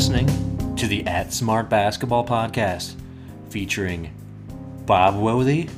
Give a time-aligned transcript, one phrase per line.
[0.00, 2.94] listening to the At Smart Basketball Podcast
[3.50, 4.10] featuring
[4.86, 5.68] Bob Wothy,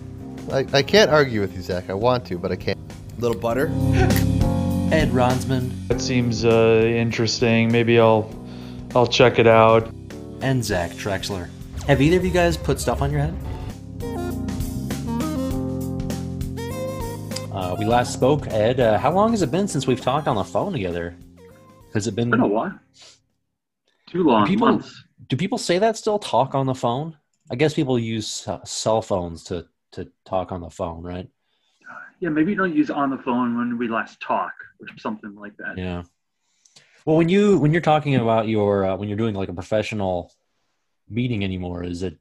[0.53, 1.91] I, I can't argue with you, Zach.
[1.91, 2.79] I want to, but I can't.
[3.19, 3.67] Little butter.
[4.93, 7.73] Ed Ronsman, That seems uh, interesting.
[7.73, 8.33] Maybe I'll
[8.95, 9.93] I'll check it out.
[10.41, 11.49] and Zach Trexler.
[11.89, 13.35] Have either of you guys put stuff on your head?
[17.53, 18.79] Uh, we last spoke, Ed.
[18.79, 21.17] Uh, how long has it been since we've talked on the phone together?
[21.93, 22.31] Has it been?
[22.31, 22.79] been a while.
[24.13, 24.47] Too long.
[24.47, 25.05] People- months.
[25.29, 26.19] Do people say that still?
[26.19, 27.17] Talk on the phone?
[27.51, 31.29] I guess people use uh, cell phones to to talk on the phone, right?
[32.21, 35.57] Yeah, maybe you don't use on the phone when we last talk or something like
[35.57, 35.77] that.
[35.79, 36.03] Yeah.
[37.07, 40.31] Well, when you when you're talking about your uh, when you're doing like a professional
[41.09, 42.19] meeting anymore, is it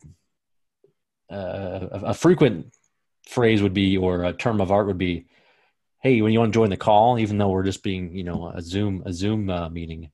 [1.32, 2.74] uh, a, a frequent
[3.28, 5.28] phrase would be or a term of art would be,
[6.02, 8.50] "Hey, when you want to join the call, even though we're just being you know
[8.56, 10.10] a Zoom a Zoom uh, meeting."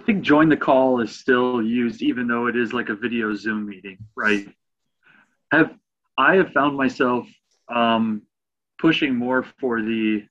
[0.00, 3.34] I think join the call is still used, even though it is like a video
[3.34, 4.48] Zoom meeting, right?
[5.52, 5.74] Have
[6.16, 7.28] I have found myself
[7.68, 8.22] um,
[8.78, 10.24] pushing more for the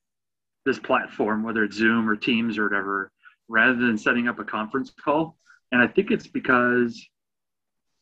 [0.66, 3.12] this platform, whether it's Zoom or Teams or whatever,
[3.48, 5.36] rather than setting up a conference call.
[5.70, 7.00] And I think it's because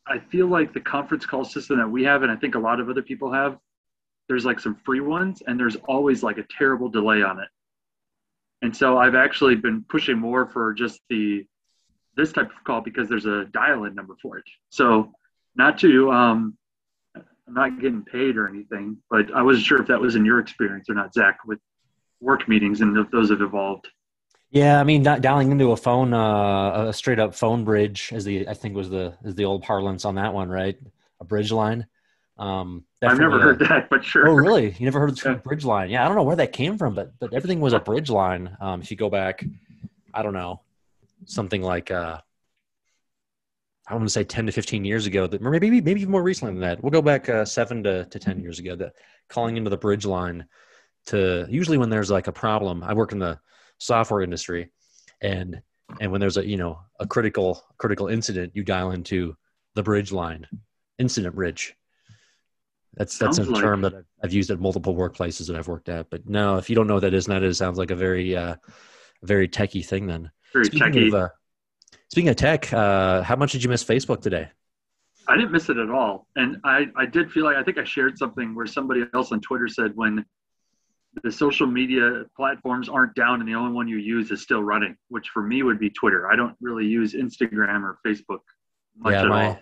[0.07, 2.79] I feel like the conference call system that we have, and I think a lot
[2.79, 3.59] of other people have,
[4.27, 7.49] there's like some free ones, and there's always like a terrible delay on it.
[8.63, 11.45] And so I've actually been pushing more for just the
[12.15, 14.45] this type of call because there's a dial-in number for it.
[14.69, 15.11] So
[15.55, 16.57] not to um,
[17.15, 20.39] I'm not getting paid or anything, but I wasn't sure if that was in your
[20.39, 21.59] experience or not, Zach, with
[22.21, 23.87] work meetings and if those have evolved.
[24.51, 28.25] Yeah, I mean, di- dialing into a phone, uh, a straight up phone bridge, as
[28.25, 30.77] the I think was the is the old parlance on that one, right?
[31.19, 31.85] A bridge line.
[32.37, 34.27] Um, I've never heard that, but sure.
[34.27, 34.71] Oh, really?
[34.79, 35.35] You never heard of the Yeah.
[35.35, 35.89] bridge line?
[35.89, 38.55] Yeah, I don't know where that came from, but but everything was a bridge line.
[38.59, 39.45] Um, if you go back,
[40.13, 40.61] I don't know,
[41.25, 42.19] something like uh,
[43.87, 45.27] I want to say ten to fifteen years ago.
[45.27, 46.83] That or maybe maybe even more recently than that.
[46.83, 48.75] We'll go back uh, seven to, to ten years ago.
[48.75, 48.93] That
[49.29, 50.45] calling into the bridge line
[51.07, 52.83] to usually when there's like a problem.
[52.83, 53.39] I work in the
[53.79, 54.71] software industry,
[55.21, 55.61] and
[55.99, 59.35] and when there's a you know a critical critical incident, you dial into
[59.75, 60.45] the bridge line,
[60.99, 61.75] incident bridge.
[62.95, 63.93] That's that's Sounds a like- term that
[64.23, 66.09] I've- used at multiple workplaces that I've worked at.
[66.09, 68.35] But no, if you don't know what that is, that is sounds like a very
[68.35, 68.55] uh,
[69.23, 70.05] very techie thing.
[70.07, 71.29] Then Very speaking of uh,
[72.09, 74.49] speaking of tech, uh, how much did you miss Facebook today?
[75.27, 76.25] I didn't miss it at all.
[76.35, 79.41] And I, I did feel like I think I shared something where somebody else on
[79.41, 80.25] Twitter said when
[81.23, 84.95] the social media platforms aren't down and the only one you use is still running,
[85.09, 86.27] which for me would be Twitter.
[86.31, 88.39] I don't really use Instagram or Facebook
[88.97, 89.59] much yeah, at my all.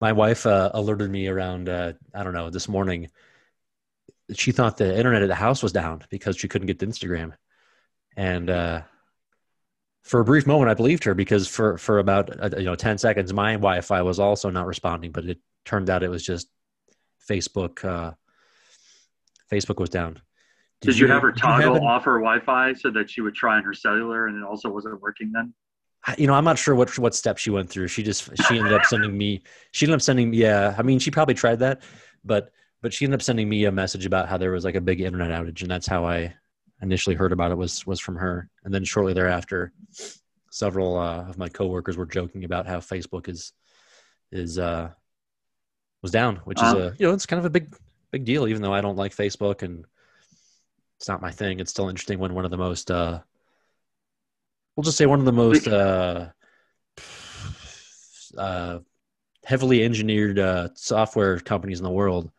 [0.00, 3.08] my wife uh, alerted me around uh, I don't know this morning.
[4.34, 7.32] She thought the internet at the house was down because she couldn't get to Instagram,
[8.16, 8.82] and uh,
[10.08, 12.96] for a brief moment, I believed her because for for about uh, you know ten
[12.96, 16.48] seconds, my Wi-Fi was also not responding, but it turned out it was just
[17.28, 17.84] Facebook.
[17.84, 18.12] Uh,
[19.52, 20.20] Facebook was down.
[20.80, 23.34] Did, you, have her did you have toggle off her Wi-Fi so that she would
[23.34, 25.52] try on her cellular and it also wasn't working then?
[26.16, 27.88] You know, I'm not sure what what step she went through.
[27.88, 29.42] She just she ended up sending me.
[29.72, 30.38] She ended up sending me.
[30.38, 31.82] Yeah, I mean, she probably tried that,
[32.24, 34.80] but but she ended up sending me a message about how there was like a
[34.80, 36.34] big internet outage, and that's how I
[36.82, 38.48] initially heard about it was was from her.
[38.64, 39.72] And then shortly thereafter,
[40.50, 43.52] several uh, of my coworkers were joking about how Facebook is
[44.30, 44.90] is uh
[46.02, 46.76] was down, which is Uh.
[46.76, 47.74] a you know it's kind of a big
[48.10, 48.46] big deal.
[48.46, 49.84] Even though I don't like Facebook and
[50.96, 53.20] it's not my thing, it's still interesting when one of the most uh
[54.76, 56.28] we'll just say one of the most uh,
[58.36, 58.78] uh,
[59.44, 62.30] heavily engineered uh, software companies in the world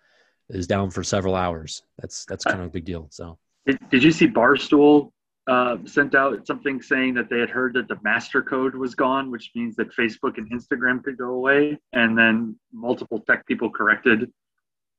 [0.49, 1.83] is down for several hours.
[1.99, 3.07] That's that's kind of a big deal.
[3.11, 5.11] So Did, did you see Barstool
[5.47, 9.31] uh, sent out something saying that they had heard that the master code was gone,
[9.31, 14.31] which means that Facebook and Instagram could go away, and then multiple tech people corrected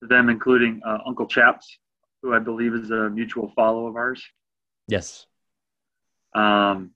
[0.03, 1.78] them, including uh, Uncle Chaps,
[2.22, 4.22] who I believe is a mutual follow of ours.
[4.88, 5.26] yes,
[6.35, 6.90] Um,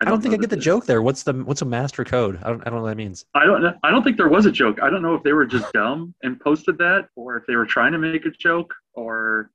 [0.00, 1.02] I don't think I get the joke there.
[1.02, 2.38] What's the what's a master code?
[2.44, 3.24] I don't I don't know what that means.
[3.34, 3.74] I don't know.
[3.82, 4.80] I don't think there was a joke.
[4.80, 7.66] I don't know if they were just dumb and posted that, or if they were
[7.66, 9.50] trying to make a joke, or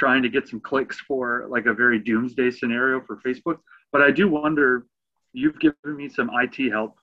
[0.00, 3.58] trying to get some clicks for like a very doomsday scenario for Facebook.
[3.92, 4.86] But I do wonder.
[5.32, 6.96] You've given me some IT help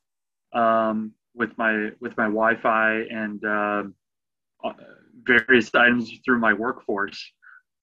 [0.52, 3.94] um, with my with my Wi-Fi and um,
[4.64, 4.74] uh,
[5.24, 7.20] various items through my workforce.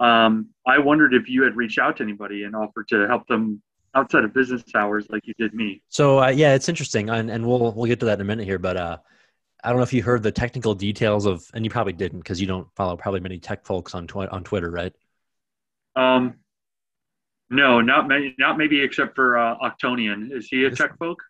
[0.00, 3.62] Um, I wondered if you had reached out to anybody and offered to help them
[3.94, 5.80] outside of business hours, like you did me.
[5.88, 8.46] So uh, yeah, it's interesting, and and we'll we'll get to that in a minute
[8.46, 8.58] here.
[8.58, 8.98] But uh,
[9.62, 12.40] I don't know if you heard the technical details of, and you probably didn't because
[12.40, 14.92] you don't follow probably many tech folks on twi- on Twitter, right?
[15.96, 16.34] Um,
[17.50, 20.32] no, not many, not maybe except for uh, Octonion.
[20.32, 21.22] Is he a Czech folk?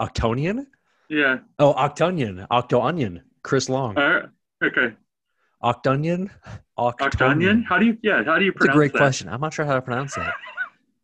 [0.00, 0.66] Octonion?
[1.08, 1.38] Yeah.
[1.58, 4.26] Oh, Octonion, Octo Onion, Chris Long, Uh,
[4.64, 4.94] okay.
[5.62, 6.30] Octonion,
[6.78, 7.64] Octonion?
[7.64, 7.98] How do you?
[8.02, 8.22] Yeah.
[8.24, 8.98] How do you pronounce It's a great that?
[8.98, 9.28] question.
[9.28, 10.32] I'm not sure how to pronounce that.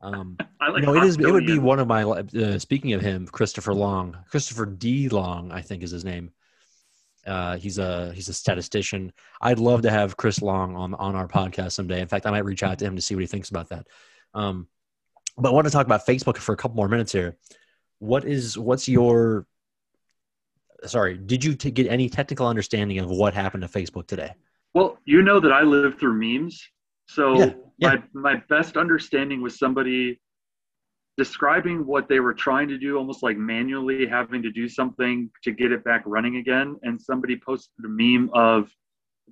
[0.02, 0.82] Um, I like.
[0.82, 1.18] no, it is.
[1.18, 2.04] It would be one of my.
[2.04, 5.10] Uh, speaking of him, Christopher Long, Christopher D.
[5.10, 6.30] Long, I think is his name.
[7.26, 9.12] Uh, he's a he's a statistician.
[9.40, 12.00] I'd love to have Chris Long on on our podcast someday.
[12.00, 13.86] In fact, I might reach out to him to see what he thinks about that.
[14.34, 14.68] Um,
[15.36, 17.36] but I want to talk about Facebook for a couple more minutes here.
[17.98, 19.46] What is what's your
[20.86, 21.18] sorry?
[21.18, 24.32] Did you t- get any technical understanding of what happened to Facebook today?
[24.74, 26.62] Well, you know that I live through memes,
[27.06, 27.88] so Yeah, yeah.
[28.12, 30.20] my my best understanding was somebody
[31.16, 35.50] describing what they were trying to do, almost like manually having to do something to
[35.52, 36.76] get it back running again.
[36.82, 38.70] And somebody posted a meme of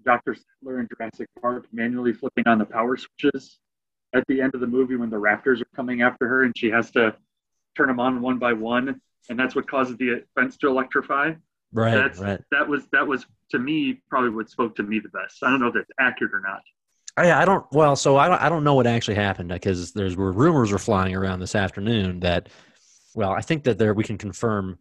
[0.05, 0.35] Dr.
[0.35, 3.59] Sattler in Jurassic Park manually flipping on the power switches
[4.15, 6.71] at the end of the movie when the raptors are coming after her, and she
[6.71, 7.15] has to
[7.77, 11.33] turn them on one by one, and that's what causes the fence to electrify
[11.71, 12.41] Right, That's- right.
[12.51, 15.43] that was that was to me probably what spoke to me the best.
[15.43, 16.63] I don't know if that's accurate or not.
[17.19, 17.65] I, I don't.
[17.73, 18.41] Well, so I don't.
[18.41, 22.21] I don't know what actually happened because there's were rumors were flying around this afternoon
[22.21, 22.49] that.
[23.15, 24.79] Well, I think that there we can confirm.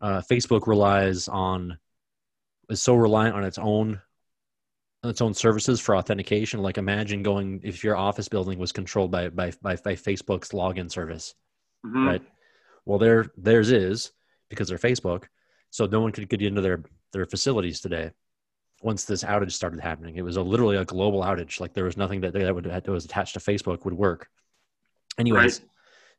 [0.00, 1.78] Uh, Facebook relies on
[2.70, 4.00] is so reliant on its own
[5.02, 6.60] on its own services for authentication.
[6.60, 10.90] Like imagine going if your office building was controlled by by by, by Facebook's login
[10.90, 11.34] service,
[11.84, 12.06] Mhm.
[12.06, 12.22] right?
[12.86, 14.12] Well, their theirs is
[14.48, 15.24] because they're Facebook,
[15.70, 16.82] so no one could get into their
[17.12, 18.12] their facilities today.
[18.80, 21.60] Once this outage started happening, it was a literally a global outage.
[21.60, 24.30] Like there was nothing that that would that was attached to Facebook would work.
[25.18, 25.60] Anyways,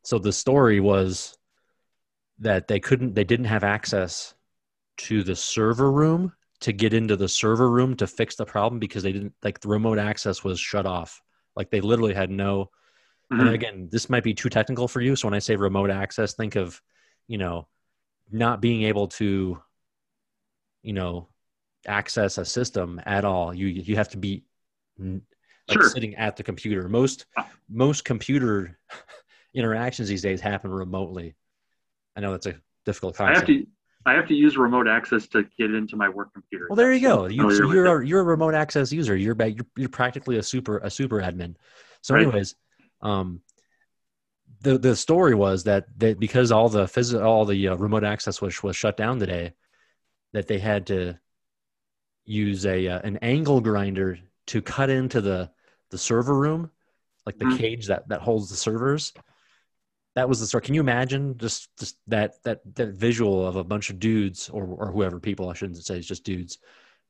[0.04, 1.38] so the story was
[2.40, 4.34] that they couldn't, they didn't have access
[4.98, 9.02] to the server room to get into the server room to fix the problem because
[9.02, 11.22] they didn't like the remote access was shut off.
[11.56, 12.70] Like they literally had no
[13.32, 13.54] and Mhm.
[13.54, 15.16] again, this might be too technical for you.
[15.16, 16.82] So when I say remote access, think of,
[17.28, 17.68] you know,
[18.30, 19.62] not being able to,
[20.84, 21.30] you know,
[21.88, 23.54] access a system at all.
[23.54, 24.44] You you have to be
[25.00, 25.18] like
[25.72, 25.90] Sure.
[25.90, 26.88] sitting at the computer.
[26.90, 27.26] Most
[27.70, 28.78] most computer
[29.54, 31.36] interactions these days happen remotely.
[32.16, 32.56] I know that's a
[32.86, 33.36] difficult concept.
[33.36, 33.68] I have to
[34.06, 36.66] I have to use remote access to get into my work computer.
[36.70, 37.28] Well, there you go.
[37.28, 39.16] You, familiar so you're a, you're a remote access user.
[39.16, 41.56] You're, you're you're practically a super a super admin.
[42.02, 42.24] So, Right.
[42.24, 42.56] anyways,
[43.02, 43.42] um,
[44.62, 48.42] the the story was that that because all the phys- all the uh, remote access
[48.42, 49.54] was was shut down today,
[50.34, 51.20] that they had to
[52.32, 54.18] use a uh, an angle grinder
[54.48, 55.52] to cut into the
[55.90, 56.72] the server room,
[57.26, 57.58] like the Mhm.
[57.60, 59.14] cage that that holds the servers.
[60.16, 60.62] That was the story.
[60.64, 64.66] Can you imagine just just that that that visual of a bunch of dudes or
[64.66, 66.58] or whoever people I shouldn't say it's just dudes,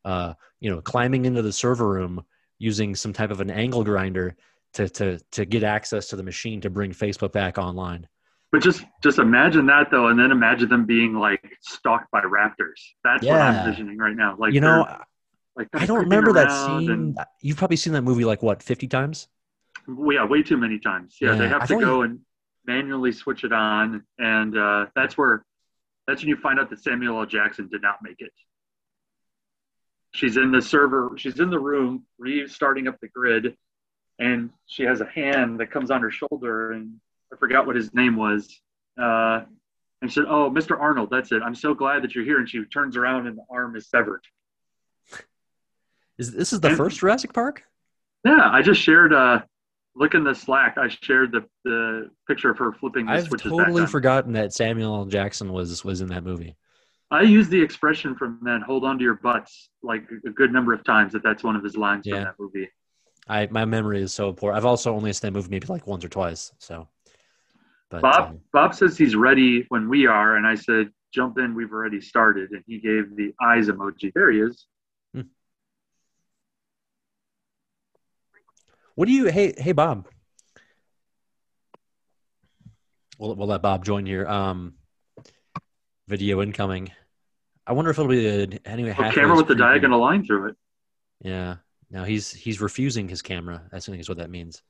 [0.06, 2.24] uh, you know, climbing into the server room
[2.60, 4.36] using some type of an angle grinder
[4.74, 8.08] to to to get access to the machine to bring Facebook back online.
[8.52, 12.80] But just just imagine that though, and then imagine them being like stalked by raptors.
[13.04, 14.36] That's what I'm envisioning right now.
[14.38, 14.86] Like you know,
[15.56, 17.16] like I don't remember that scene.
[17.42, 19.28] You've probably seen that movie like what fifty times.
[19.88, 21.18] Yeah, way too many times.
[21.20, 22.20] Yeah, they have I've to go and
[22.66, 25.46] manually switch it on, and uh, that's where
[26.08, 27.26] that's when you find out that Samuel L.
[27.26, 28.32] Jackson did not make it.
[30.14, 31.12] She's in the server.
[31.18, 33.56] She's in the room restarting up the grid,
[34.20, 36.96] and she has a hand that comes on her shoulder, and
[37.34, 38.62] I forgot what his name was.
[39.02, 39.42] Uh,
[40.02, 40.80] and she said, "Oh, Mr.
[40.80, 41.42] Arnold, that's it.
[41.44, 44.24] I'm so glad that you're here." And she turns around, and the arm is severed.
[46.22, 47.64] Is this is the And- first Jurassic Park?
[48.24, 49.12] Yeah, I just shared.
[49.12, 49.42] Uh,
[49.96, 50.78] look in the Slack.
[50.78, 53.88] I shared the the picture of her flipping the I've switches totally back on.
[53.88, 55.06] forgotten that Samuel L.
[55.06, 56.56] Jackson was was in that movie.
[57.10, 60.74] I use the expression from that "hold on to your butts" like a good number
[60.74, 61.12] of times.
[61.14, 62.14] That that's one of his lines Yeah.
[62.18, 62.70] from that movie.
[63.28, 64.54] I my memory is so poor.
[64.54, 66.54] I've also only seen that movie maybe like once or twice.
[66.60, 66.88] So,
[67.90, 71.56] but Bob um, Bob says he's ready when we are, and I said, "Jump in,
[71.56, 74.14] we've already started." And he gave the eyes emoji.
[74.14, 74.68] There he is.
[79.02, 79.32] What do you?
[79.32, 80.08] Hey, hey, Bob.
[83.18, 84.28] We'll we'll let Bob join here.
[84.28, 84.76] Um,
[86.08, 86.92] video incoming.
[87.66, 88.94] I wonder if it'll be a, anyway.
[88.94, 90.56] Camera with the diagonal line through it.
[91.20, 91.56] Yeah.
[91.90, 93.64] Now he's he's refusing his camera.
[93.74, 94.62] I think is what that means.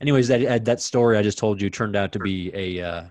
[0.00, 3.04] Anyways, that uh, that story I just told you turned out to be a uh,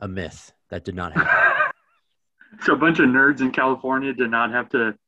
[0.00, 1.72] a myth that did not happen.
[2.64, 4.98] so a bunch of nerds in California did not have to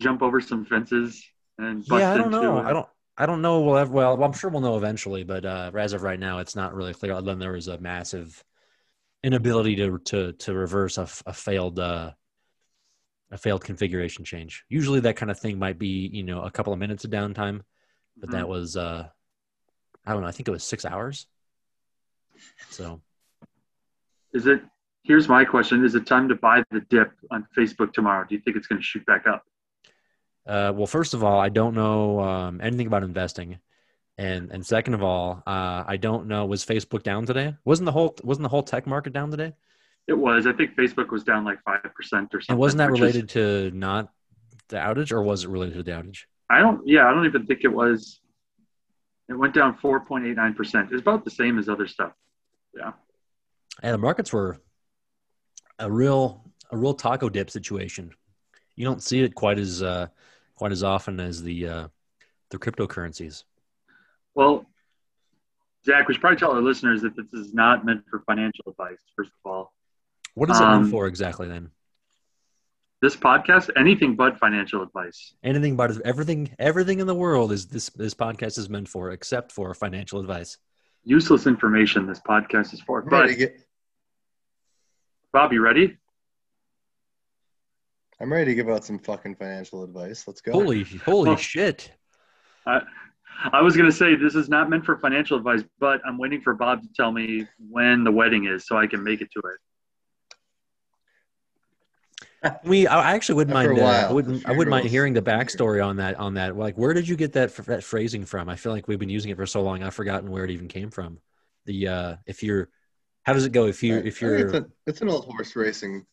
[0.00, 1.24] jump over some fences
[1.58, 2.58] and yeah, I don't know.
[2.58, 2.88] I don't.
[3.16, 3.60] I don't know.
[3.60, 6.56] We'll have, well, I'm sure we'll know eventually, but uh, as of right now, it's
[6.56, 7.12] not really clear.
[7.12, 8.42] Other than there was a massive
[9.22, 12.10] inability to to to reverse a failed uh,
[13.30, 14.64] a failed configuration change.
[14.68, 17.60] Usually, that kind of thing might be you know a couple of minutes of downtime,
[18.16, 18.48] but that Mhm.
[18.48, 19.08] was uh,
[20.04, 20.28] I don't know.
[20.28, 21.28] I think it was six hours.
[22.70, 23.00] So
[24.32, 24.62] Is it?
[25.04, 28.26] Here's my question: Is it time to buy the dip on Facebook tomorrow?
[28.28, 29.44] Do you think it's going to shoot back up?
[30.46, 33.58] Uh, well, first of all, I don't know um, anything about investing,
[34.18, 37.56] and and second of all, uh, I don't know was Facebook down today?
[37.64, 39.54] wasn't the whole wasn't the whole tech market down today?
[40.06, 40.46] It was.
[40.46, 42.52] I think Facebook was down like five percent or something.
[42.54, 44.10] And wasn't that which is- related to not
[44.68, 46.24] the outage, or was it related to the outage?
[46.50, 46.86] I don't.
[46.86, 48.20] Yeah, I don't even think it was.
[49.30, 50.92] It went down four point eight nine percent.
[50.92, 52.12] It's about the same as other stuff.
[52.76, 52.92] Yeah.
[53.82, 54.58] And the markets were
[55.78, 58.10] a real a real taco dip situation.
[58.76, 60.08] You don't see it quite as uh,
[60.56, 61.88] quite as often as the uh,
[62.50, 63.44] the cryptocurrencies.
[64.34, 64.66] Well,
[65.84, 68.98] Zach, we should probably tell our listeners that this is not meant for financial advice.
[69.16, 69.72] First of all,
[70.34, 71.70] What is it Um, meant for exactly then?
[73.02, 75.34] this podcast, anything but financial advice.
[75.42, 79.52] Anything but everything everything in the world is this this podcast is meant for except
[79.52, 80.56] for financial advice.
[81.04, 82.06] Useless information.
[82.06, 83.02] This podcast is for.
[83.02, 83.30] I'm But.
[85.32, 85.98] Bob, you ready?
[88.20, 90.26] I'm ready to give out some fucking financial advice.
[90.26, 90.52] Let's go.
[90.52, 91.92] Holy holy Well- shit.
[92.66, 92.80] I
[93.52, 96.40] I was going to say this is not meant for financial advice, but I'm waiting
[96.40, 99.40] for Bob to tell me when the wedding is so I can make it to
[99.40, 99.56] it.
[102.64, 105.22] We I actually wouldn't After a mind uh, I wouldn't I wouldn't mind hearing the
[105.22, 106.56] backstory on that on that.
[106.56, 108.48] Like where did you get that that phrasing from?
[108.50, 110.68] I feel like we've been using it for so long I've forgotten where it even
[110.68, 111.18] came from.
[111.64, 112.68] The uh if you're
[113.22, 115.56] how does it go if you I- if you're it's, a, it's an old horse
[115.56, 116.04] racing.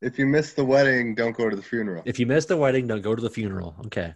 [0.00, 2.02] If you miss the wedding, don't go to the funeral.
[2.06, 3.74] if you miss the wedding don't go to the funeral.
[3.86, 4.14] Okay.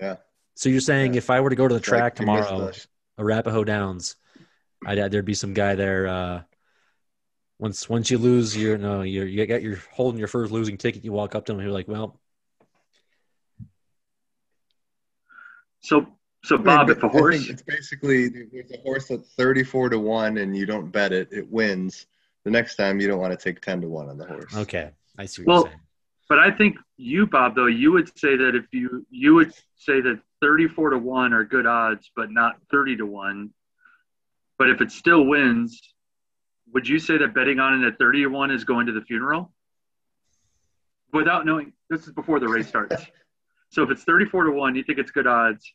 [0.00, 0.16] yeah.
[0.54, 1.18] So you're saying Yeah.
[1.18, 2.86] if I were to go to the It's like track tomorrow, the-
[3.18, 4.16] Arapahoe Downs,
[4.86, 6.06] I'd, there'd be some guy there.
[6.06, 6.42] Uh,
[7.58, 11.04] once once you lose your no, you're you got your holding your first losing ticket.
[11.04, 12.20] You walk up to him, and you're like, "Well,
[15.80, 16.06] So,
[16.44, 19.30] so I mean, Bob, if a I think horse, It's basically there's a horse that's
[19.34, 22.06] 34 to 1 and you don't bet it, it wins.
[22.46, 24.56] The next time you don't want to take 10 to 1 on the horse.
[24.56, 25.80] okay, I see what Well, you're saying."
[26.28, 30.00] but I think you, Bob, though, you would say that if you you would say
[30.00, 33.50] that 34 to one are good odds, but not 30 to one.
[34.58, 35.80] But if it still wins,
[36.72, 39.00] would you say that betting on it at 30 to one is going to the
[39.02, 39.52] funeral?
[41.12, 43.06] Without knowing, this is before the race starts.
[43.70, 45.68] so if it's 34 to one, you think it's good odds,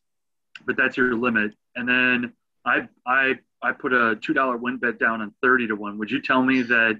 [0.65, 1.51] but that's your limit.
[1.75, 2.31] And then
[2.65, 5.97] I I I put a two dollar win bet down on 30 to one.
[5.99, 6.99] Would you tell me that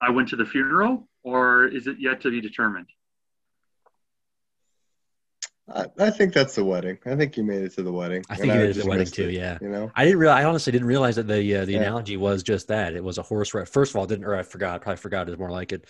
[0.00, 2.86] I went to the funeral, or is it yet to be determined?
[5.68, 6.98] I, I think that's the wedding.
[7.06, 8.24] I think you made it to the wedding.
[8.30, 9.28] I and think it is just the wedding too.
[9.28, 9.90] it, Yeah, You know?
[9.96, 10.44] I didn't realize.
[10.44, 11.78] I honestly didn't realize that the uh, the Yeah.
[11.80, 12.94] analogy was just that.
[12.94, 13.68] It was a horse race.
[13.68, 14.82] First of all, I didn't or I forgot.
[14.82, 15.86] Probably forgot is more like it.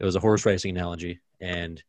[0.00, 1.80] It was a horse racing analogy, and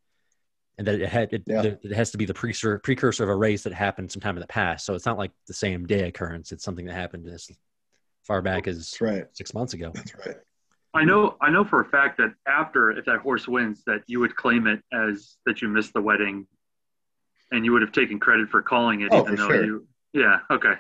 [0.77, 1.61] and that it had it, Yeah.
[1.83, 4.47] it has to be the precursor precursor of a race that happened sometime in the
[4.47, 4.85] past.
[4.85, 6.51] So it's not like the same day occurrence.
[6.51, 7.49] It's something that happened as
[8.23, 9.25] far back as right.
[9.33, 9.91] six months ago.
[9.93, 10.37] That's right.
[10.95, 14.19] I know I know for a fact that after if that horse wins, that you
[14.19, 16.47] would claim it as that you missed the wedding,
[17.51, 19.65] and you would have taken credit for calling it, Oh, even for though sure.
[19.65, 19.87] you.
[20.13, 20.39] Yeah.
[20.51, 20.73] Okay.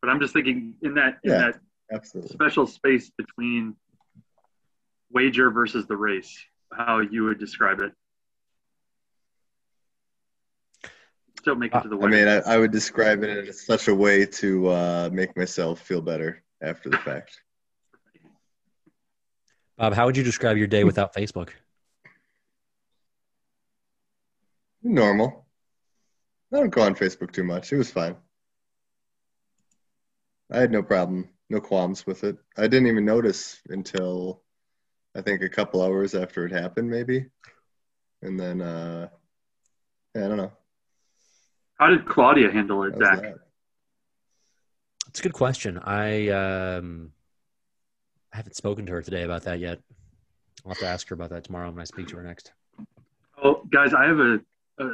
[0.00, 1.38] But I'm just thinking in that in Yeah.
[1.38, 1.60] that
[1.92, 2.30] Absolutely.
[2.32, 3.76] special space between
[5.10, 6.34] wager versus the race,
[6.72, 7.92] how you would describe it.
[11.42, 13.94] Still make it to the I mean, I, I would describe it in such a
[13.94, 17.36] way to uh, make myself feel better after the fact.
[19.76, 21.48] Bob, how would you describe your day without Facebook?
[24.84, 25.44] Normal.
[26.54, 27.72] I don't go on Facebook too much.
[27.72, 28.14] It was fine.
[30.52, 32.36] I had no problem, no qualms with it.
[32.56, 34.44] I didn't even notice until
[35.16, 37.26] I think a couple hours after it happened, maybe.
[38.22, 39.08] And then, uh,
[40.14, 40.52] I don't know.
[41.82, 43.22] How did Claudia handle it, Zach?
[43.22, 43.38] that.
[45.08, 45.78] It's a good question.
[45.78, 47.10] I um,
[48.32, 49.80] I haven't spoken to her today about that yet.
[50.64, 52.52] I'll have to ask her about that tomorrow when I speak to her next.
[53.42, 54.40] Oh, guys, I have a,
[54.78, 54.90] a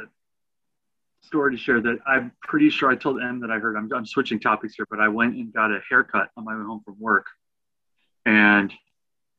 [1.21, 3.77] story to share that I'm pretty sure I told Em that I heard.
[3.77, 6.63] I'm, I'm switching topics here, but I went and got a haircut on my way
[6.63, 7.27] home from work,
[8.25, 8.73] and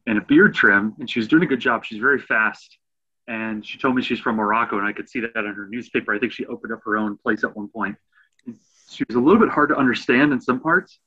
[0.07, 1.85] and a beard trim, and she was doing a good job.
[1.85, 2.78] She's very fast,
[3.31, 6.13] and she told me she's from Morocco, and I could see that in her newspaper.
[6.13, 7.97] I think she opened up her own place at one point.
[8.91, 10.99] She was a little bit hard to understand in some parts,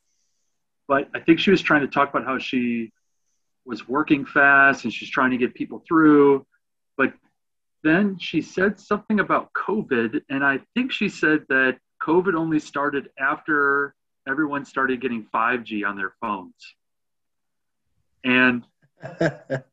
[0.87, 2.93] but I think she was trying to talk about how she
[3.65, 6.45] was working fast and she's trying to get people through,
[6.95, 7.11] but
[7.83, 13.09] then she said something about COVID, and I think she said that COVID only started
[13.19, 13.95] after
[14.29, 16.55] everyone started getting 5G on their phones.
[18.23, 18.63] And
[19.19, 19.63] it was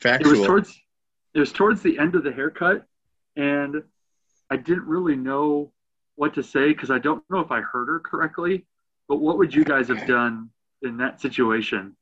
[0.00, 0.46] Factual.
[0.46, 0.81] towards
[1.34, 2.84] it was towards the end of the haircut,
[3.36, 3.82] and
[4.50, 5.72] I didn't really know
[6.16, 8.66] what to say because I don't know if I heard her correctly.
[9.08, 10.50] but what would you guys have done
[10.82, 11.96] in that situation?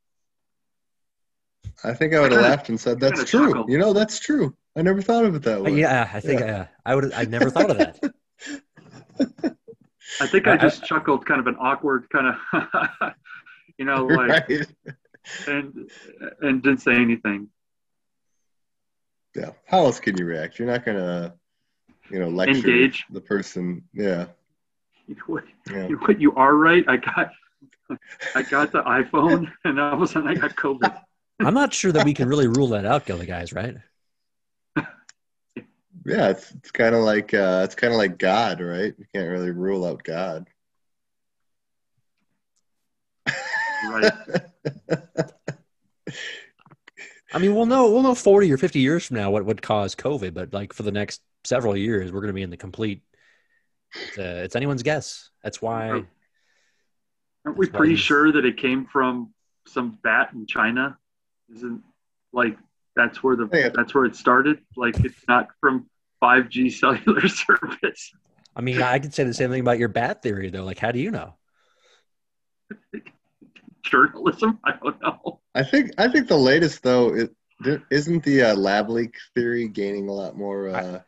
[1.85, 3.71] I think I would have laughed and said, "That's true." chuckled.
[3.71, 4.55] You know, that's true.
[4.77, 5.73] I never thought of it that way.
[5.75, 7.13] yeah, I think uh, I would.
[7.13, 7.99] I never thought of that.
[10.21, 13.13] I think I- I I- just chuckled, kind of an awkward kind of,
[13.79, 14.67] you know, like, right.
[15.47, 15.91] and
[16.41, 17.49] and didn't say anything.
[19.35, 19.51] Yeah.
[19.67, 20.59] How else can you react?
[20.59, 21.35] You're not gonna,
[22.11, 23.05] you know, lecture Engage.
[23.11, 23.85] the person.
[23.93, 24.27] Yeah.
[25.27, 25.89] What, Yeah.
[25.89, 26.85] what you are right.
[26.89, 27.31] I got,
[28.35, 30.97] I got the iPhone, and all of a sudden I got COVID.
[31.41, 33.53] I'm not sure that we can really rule that out, Gilly guys.
[33.53, 33.77] Right?
[36.07, 36.31] Yeah.
[36.31, 38.95] It's it's kind of like uh, it's kind of like God, right?
[38.99, 40.47] You can't really rule out God.
[43.89, 44.13] Right.
[47.33, 47.91] I mean, we'll know.
[47.91, 50.83] We'll know 40 or 50 years from now what would cause COVID, but like for
[50.83, 53.03] the next several years, we're going to be in the complete.
[53.95, 55.31] It's, uh, it's anyone's guess.
[55.43, 56.05] That's why.
[57.45, 59.33] Aren't we why pretty he's- sure that it came from
[59.67, 60.99] some bat in China?
[61.55, 61.83] Isn't
[62.33, 62.57] like
[62.97, 63.71] that's where the Yeah.
[63.75, 64.59] that's where it started?
[64.77, 65.89] Like it's not from
[66.23, 68.13] 5G cellular service.
[68.57, 70.65] I mean, I could say the same thing about your bat theory, though.
[70.65, 71.35] Like, how do you know?
[73.83, 74.59] Journalism?
[74.65, 75.39] I don't know.
[75.54, 77.28] I think I think the latest though is
[77.90, 81.00] isn't the uh, lab leak theory gaining a lot more uh, I'm,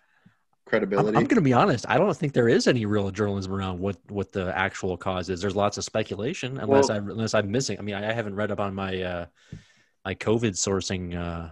[0.67, 1.17] credibility.
[1.17, 1.87] I'm going to be honest.
[1.89, 5.41] I don't think there is any real journalism around what what the actual cause is.
[5.41, 7.79] There's lots of speculation, unless Well- I unless I'm missing.
[7.79, 9.27] I mean, I haven't read up on my uh,
[10.05, 11.15] my COVID sourcing.
[11.17, 11.51] Uh,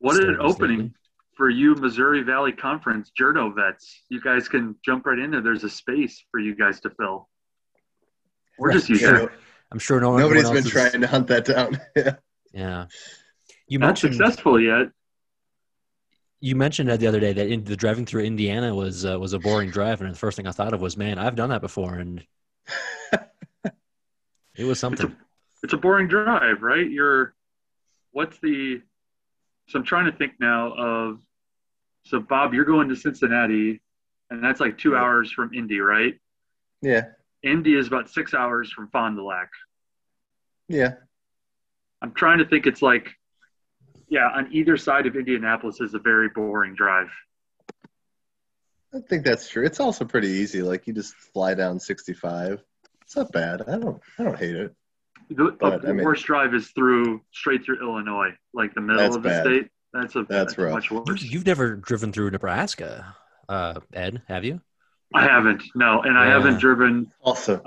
[0.00, 0.94] What an stories opening lately.
[1.36, 4.02] for you, Missouri Valley Conference Journo vets.
[4.10, 5.40] You guys can jump right in there.
[5.40, 7.28] There's a space for you guys to fill.
[8.58, 8.90] We're just Right.
[8.90, 9.30] used Yeah, to no-
[9.74, 10.20] I'm sure no one.
[10.20, 11.80] nobody's everyone been else is- trying to hunt that down.
[11.96, 12.14] yeah.
[12.52, 12.86] Yeah.
[13.66, 14.90] You not mentioned successful yet.
[16.38, 19.32] you mentioned that the other day that in, the driving through Indiana was uh, was
[19.32, 21.60] a boring drive, and the first thing I thought of was, man, I've done that
[21.60, 22.24] before, and
[24.54, 25.16] it was something.
[25.64, 26.88] It's a boring drive, right?
[26.88, 27.34] You're
[28.12, 28.80] what's the
[29.66, 31.18] so I'm trying to think now of
[32.04, 33.80] so Bob, you're going to Cincinnati
[34.30, 36.14] and that's like two hours from Indy, right?
[36.82, 37.06] yeah,
[37.44, 39.50] Indy is about six hours from Fond du Lac.
[40.68, 40.94] yeah.
[42.02, 43.08] I'm trying to think it's like
[44.08, 47.08] yeah, on either side of Indianapolis is a very boring drive.
[48.94, 49.64] I think that's true.
[49.64, 50.62] It's also pretty easy.
[50.62, 52.62] Like you just fly down 65.
[53.02, 53.62] It's not bad.
[53.62, 54.00] I don't.
[54.18, 54.74] I don't hate it.
[55.30, 59.06] The, But, the I mean- worst drive is through straight through Illinois, like the middle
[59.06, 59.44] of the bad.
[59.44, 59.68] state.
[59.94, 60.72] That's a That's rough.
[60.72, 61.22] much worse.
[61.22, 63.14] you've never driven through Nebraska,
[63.48, 64.60] uh, Ed, have you?
[65.12, 66.32] I haven't, no, and I Yeah.
[66.34, 67.62] haven't driven Also,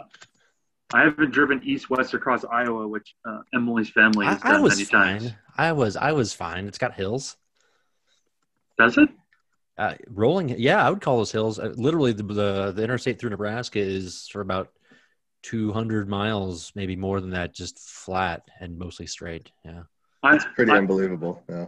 [0.94, 4.78] I haven't driven east west across Iowa, which uh, Emily's family has I done was
[4.78, 5.20] many fine.
[5.20, 5.34] times.
[5.58, 6.68] I was I was fine.
[6.68, 7.36] It's got hills.
[8.78, 9.10] Does it?
[9.78, 11.60] Uh, rolling, yeah, I would call those hills.
[11.60, 14.70] Uh, literally, the, the the interstate through Nebraska is for about
[15.44, 19.52] two hundred miles, maybe more than that, just flat and mostly straight.
[19.64, 19.84] Yeah.
[20.24, 21.44] I, pretty I, unbelievable.
[21.48, 21.68] Yeah.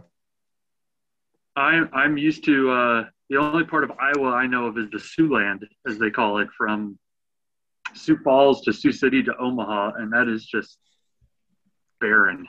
[1.56, 4.98] I, I'm used to uh, the only part of Iowa I know of is the
[4.98, 6.98] Siouxland, as they call it, from
[7.94, 10.78] Sioux Falls to Sioux City to Omaha, and that is just
[12.00, 12.46] barren.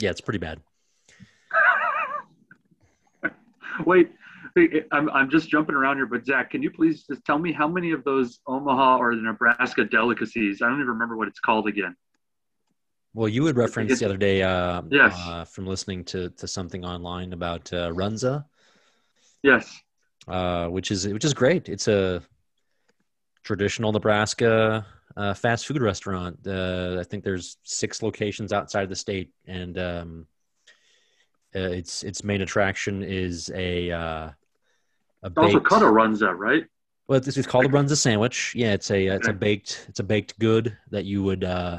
[0.00, 0.60] Yeah, it's pretty bad.
[3.86, 4.10] Wait,
[4.54, 7.52] wait, I'm, I'm just jumping around here, but Zach, can you please just tell me
[7.52, 10.62] how many of those Omaha or the Nebraska delicacies?
[10.62, 11.96] I don't even remember what it's called again.
[13.14, 15.14] Well, you would reference the other day, uh, Yes.
[15.16, 18.44] uh, from listening to to something online about uh, Runza,
[19.42, 19.80] Yes.
[20.26, 21.68] uh, which is which is great.
[21.68, 22.22] It's a
[23.44, 24.84] traditional Nebraska
[25.16, 26.44] uh, fast food restaurant.
[26.46, 30.26] Uh, I think there's six locations outside of the state, and um,
[31.54, 34.30] uh, its its main attraction is a uh,
[35.22, 36.66] a It's also baked- Cutter runs that, right?
[37.06, 38.54] Well, this is called a Runza sandwich.
[38.56, 41.78] Yeah, it's a it's a baked it's a baked good that you would uh,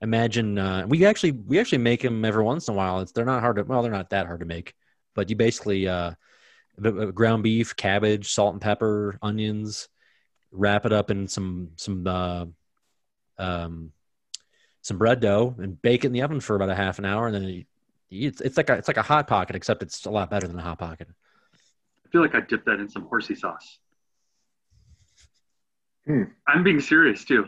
[0.00, 0.58] imagine.
[0.58, 3.00] Uh, we actually we actually make them every once in a while.
[3.00, 4.74] It's they're not hard to well they're not that hard to make,
[5.14, 6.12] but you basically uh,
[6.80, 9.88] b- b- ground beef, cabbage, salt and pepper, onions,
[10.50, 12.46] wrap it up in some some uh,
[13.38, 13.92] um,
[14.82, 17.26] some bread dough and bake it in the oven for about a half an hour,
[17.26, 17.64] and then you,
[18.28, 20.58] it's it's like a it's like a hot pocket except it's a lot better than
[20.58, 21.08] a hot pocket.
[22.06, 23.78] I feel like I dipped that in some horsey sauce.
[26.06, 26.24] Hmm.
[26.48, 27.46] I'm being serious too.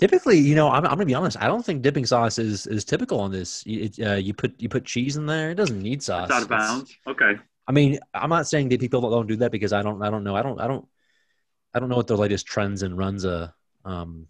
[0.00, 1.36] Typically, you know, I'm, I'm gonna be honest.
[1.38, 3.62] I don't think dipping sauce is is typical on this.
[3.66, 5.50] You, uh, you put you put cheese in there.
[5.50, 6.30] It doesn't need sauce.
[6.30, 6.96] It's out of It's- bounds.
[7.06, 7.38] Okay.
[7.68, 10.02] I mean, I'm not saying that people don't do that because I don't.
[10.02, 10.34] I don't know.
[10.34, 10.58] I don't.
[10.58, 10.88] I don't.
[11.74, 13.52] I don't know what the latest trends and Runza
[13.84, 14.26] um,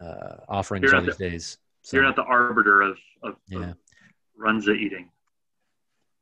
[0.00, 1.58] uh, offerings are these days.
[1.82, 3.76] So, You're not the arbiter of, of, yeah, of
[4.40, 5.10] Runza eating.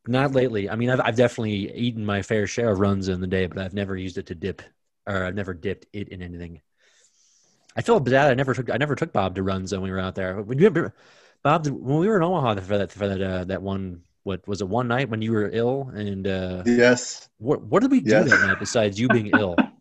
[0.06, 0.70] not lately.
[0.70, 3.58] I mean, I've I've definitely eaten my fair share of Runza in the day, but
[3.58, 4.62] I've never used it to dip
[5.06, 6.62] or I've never dipped it in anything.
[7.78, 8.30] I feel bad.
[8.30, 10.42] I never took I never took Bob to runs when we were out there.
[10.42, 10.94] When you remember,
[11.44, 14.60] Bob, when we were in Omaha for that for that uh, that one what was
[14.60, 17.28] it one night when you were ill and uh, Yes.
[17.38, 18.30] what what did we do Yes.
[18.30, 19.56] that night besides you being ill?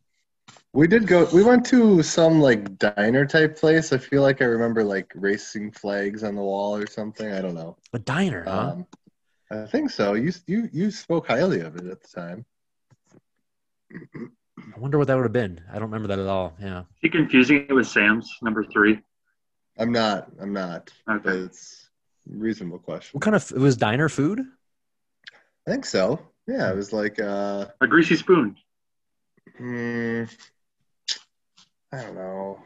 [0.74, 1.28] We did go.
[1.34, 3.92] We went to some like diner type place.
[3.92, 7.32] I feel like I remember like racing flags on the wall or something.
[7.32, 7.78] I don't know.
[7.94, 8.52] A diner, huh?
[8.52, 8.86] Um,
[9.50, 10.14] I think so.
[10.14, 12.46] You you you spoke highly of it at the time.
[14.58, 15.62] I wonder what that would have been.
[15.70, 16.56] I don't remember that at all.
[16.60, 16.80] Yeah.
[16.82, 19.00] Is he confusing it with Sam's number three?
[19.78, 20.30] I'm not.
[20.42, 20.92] I'm not.
[21.06, 21.38] But Okay.
[21.38, 21.90] it's
[22.32, 23.18] a reasonable question.
[23.18, 24.42] What kind of it was diner food?
[25.68, 26.20] I think so.
[26.48, 28.56] Yeah, it was like uh, A greasy spoon.
[29.58, 30.24] hmm,
[31.92, 32.60] I don't know.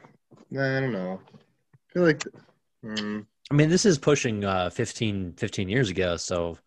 [0.50, 1.22] Nah, I don't know.
[1.34, 2.24] I feel like.
[2.84, 6.58] hmm, I mean, this is pushing uh 15, 15 years ago, so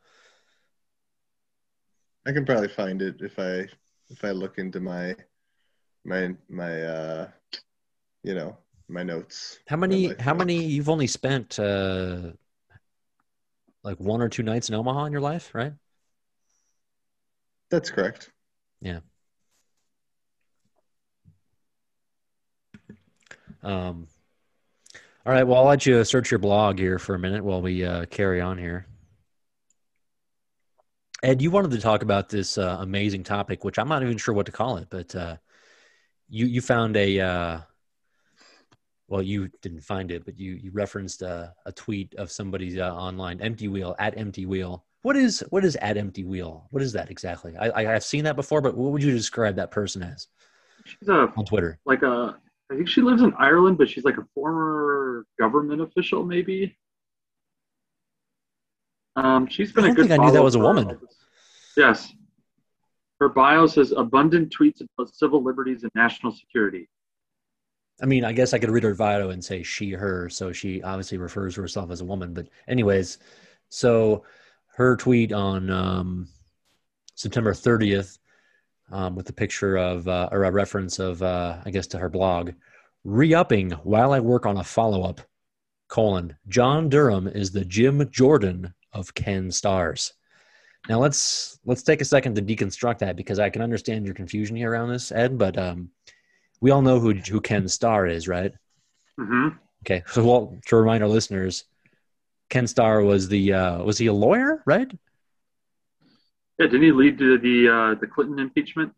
[2.27, 3.67] I can probably find it if I
[4.11, 5.17] if I look into my
[6.05, 7.29] my my uh
[8.23, 8.57] you know
[8.88, 9.59] my notes.
[9.67, 12.33] how many how many you've only spent uh
[13.83, 15.73] like one or two nights in Omaha in your life, right?
[17.71, 18.31] That's correct.
[18.81, 19.01] Yeah.
[23.62, 24.07] Um,
[25.27, 25.43] all right.
[25.43, 28.40] Well, I'll let you search your blog here for a minute while we uh, carry
[28.40, 28.87] on here.
[31.25, 34.35] Ed, you wanted to talk about this uh, amazing topic, which I'm not even sure
[34.35, 35.37] what to call it, but uh,
[36.29, 37.61] you you found a uh,
[39.09, 42.95] well, you didn't find it, but you you referenced uh, a tweet of somebody's uh,
[42.95, 44.85] online empty wheel at empty wheel.
[45.01, 46.67] What is what is at empty wheel?
[46.69, 47.57] What is that exactly?
[47.57, 50.29] I, I have seen that before, but what would you describe that person as
[50.85, 51.79] She's a on Twitter?
[51.87, 52.39] like a.
[52.71, 56.77] I think she lives in Ireland, but she's like a former government official, maybe.
[59.16, 60.09] Um, she's been I a good.
[60.09, 60.88] think I knew that was a woman.
[60.88, 61.16] this.
[61.77, 62.12] Yes.
[63.20, 66.88] Her bio says abundant tweets about civil liberties and national security.
[68.03, 70.29] I mean, I guess I could read her bio and say she, her.
[70.29, 72.35] So she obviously refers to herself as a woman.
[72.35, 73.18] But, anyways,
[73.68, 74.24] so
[74.77, 76.29] her tweet on um,
[77.14, 78.18] September 30th
[78.90, 82.09] um, with the picture of, uh, or a reference of, uh, I guess, to her
[82.09, 82.50] blog,
[83.05, 85.20] re upping while I work on a follow up,
[85.88, 90.13] colon, John Durham is the Jim Jordan of Ken Starrs.
[90.89, 94.57] Now let's let's take a second to deconstruct that because I can understand your confusion
[94.57, 95.39] here around this, Ed.
[95.39, 95.91] But um,
[96.61, 98.53] we all know who who Ken Starr is, right?
[99.19, 99.49] hmm
[99.85, 101.65] Okay, so well, to remind our listeners,
[102.49, 104.91] Ken Starr was the uh, was he a lawyer, right?
[106.59, 108.93] Yeah, didn't he lead to the uh, the Clinton impeachment?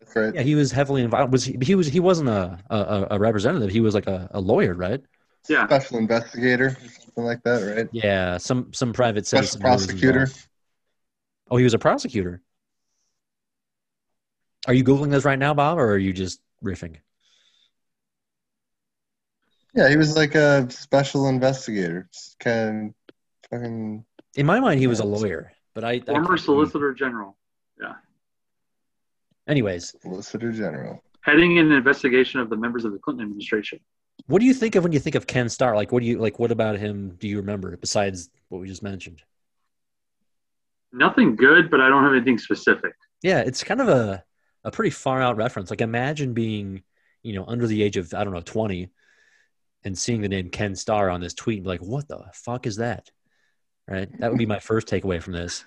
[0.00, 0.34] That's right.
[0.34, 1.32] Yeah, he was heavily involved.
[1.32, 1.56] Was he?
[1.62, 1.86] He was.
[1.86, 3.70] He wasn't a a, a representative.
[3.70, 5.00] He was like a, a lawyer, right?
[5.48, 7.88] Yeah, Special investigator, or something like that, right?
[7.92, 9.60] Yeah, some some private Special citizen.
[9.62, 10.28] who was prosecutor.
[11.50, 12.40] Oh, he was a prosecutor.
[14.68, 16.96] Are you googling this right now, Bob, or are you just riffing?
[19.74, 22.08] Yeah, he was like a special investigator.
[22.12, 24.04] Just Kind of fucking.
[24.36, 27.36] In my mind, he was a lawyer, but I, I former solicitor general,
[27.80, 27.94] Yeah.
[29.48, 31.02] Anyways, Solicitor General.
[31.22, 33.80] heading an investigation of the members of the Clinton administration.
[34.26, 35.74] What do you think of when you think of Ken Starr?
[35.74, 36.38] Like, what do you like?
[36.38, 39.22] What about him do you remember besides what we just mentioned?
[40.92, 42.94] Nothing good, but I don't have anything specific.
[43.22, 44.24] Yeah, it's kind of a
[44.64, 45.70] a pretty far out reference.
[45.70, 46.82] Like, imagine being,
[47.22, 48.90] you know, under the age of I don't know twenty,
[49.84, 52.66] and seeing the name Ken Starr on this tweet, and be like, what the fuck
[52.66, 53.10] is that?
[53.88, 54.08] Right.
[54.20, 55.64] That would be my first takeaway from this.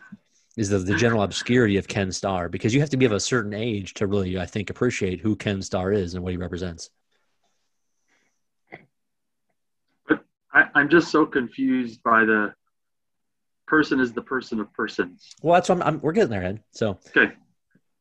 [0.57, 3.19] Is the, the general obscurity of Ken Starr because you have to be of a
[3.19, 6.89] certain age to really, I think, appreciate who Ken Starr is and what he represents.
[10.55, 12.53] I, I'm just so confused by the
[13.67, 15.33] person is the person of persons.
[15.41, 16.63] Well, that's what I'm, I'm we're getting there, Ed.
[16.71, 17.33] So, Okay.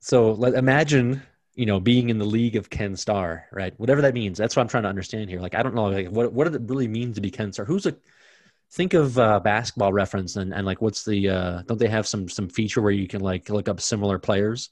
[0.00, 1.22] so let imagine
[1.54, 3.74] you know being in the league of Ken Starr, right?
[3.78, 4.38] Whatever that means.
[4.38, 5.40] That's what I'm trying to understand here.
[5.40, 7.66] Like, I don't know, like, what what does it really mean to be Ken Starr?
[7.66, 7.96] Who's a
[8.70, 12.28] think of uh, basketball reference and, and like what's the uh, don't they have some
[12.28, 14.70] some feature where you can like look up similar players?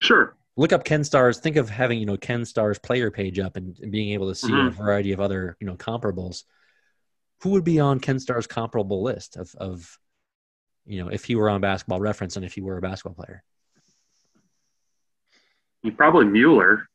[0.00, 0.36] Sure.
[0.56, 1.38] Look up Ken Starr's.
[1.40, 4.34] Think of having you know Ken Starr's player page up and, and being able to
[4.34, 4.72] see a Mhm.
[4.72, 6.44] variety of other you know comparables.
[7.42, 9.98] Who would be on Ken Starr's comparable list of of
[10.86, 13.42] you know if he were on Basketball Reference and if he were a basketball player?
[15.96, 16.88] Probably Mueller,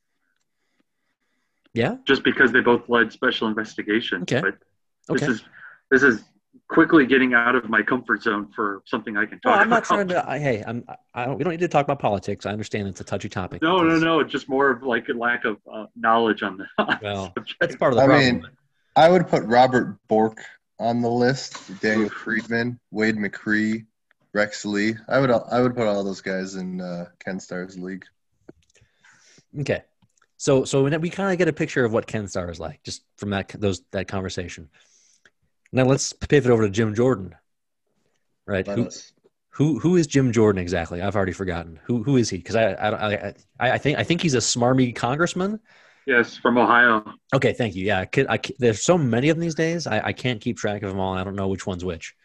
[1.73, 1.97] Yeah.
[2.05, 4.23] just because they both led special investigations.
[4.23, 4.41] Okay.
[4.41, 4.55] But
[5.11, 5.25] Okay.
[5.25, 5.43] this is
[5.91, 6.23] this is
[6.67, 9.79] quickly getting out of my comfort zone for something I can talk Well, I'm not
[9.79, 9.85] about.
[9.95, 10.27] trying to.
[10.29, 10.83] I, hey, I'm.
[11.13, 12.45] I don't, we don't need to talk about politics.
[12.47, 13.61] I understand it's a touchy topic.
[13.61, 14.19] No, no, no.
[14.19, 16.65] It's just more of like a lack of uh, knowledge on the.
[17.01, 17.59] Well, subject.
[17.59, 18.35] That's part of the I problem.
[18.41, 18.47] mean,
[18.99, 20.43] I would put Robert Bork
[20.77, 21.79] on the list.
[21.79, 23.85] Daniel Friedman, Wade McCree,
[24.33, 24.95] Rex Lee.
[25.07, 28.03] I would I would put all those guys in uh, Ken Starr's league.
[29.61, 29.83] okay.
[30.35, 33.03] So so we kind of get a picture of what Ken Starr is like just
[33.15, 34.67] from that those that conversation.
[35.71, 37.35] Now let's pivot over to Jim Jordan.
[38.45, 38.67] Right?
[38.67, 38.89] Who,
[39.51, 41.01] who who is Jim Jordan exactly?
[41.01, 41.79] I've already forgotten.
[41.83, 42.35] Who who is he?
[42.35, 45.61] Because I I, I I I think I think he's a smarmy congressman.
[46.09, 47.03] Yes, from Ohio.
[47.35, 47.85] Okay, thank you.
[47.85, 49.85] Yeah, I could, I there's so many of them these days.
[49.85, 51.13] I, I can't keep track of them all.
[51.13, 52.15] I don't know which one's which.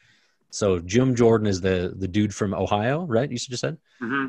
[0.48, 3.30] So Jim Jordan is the the dude from Ohio, right?
[3.30, 3.76] You just said.
[4.00, 4.28] hmm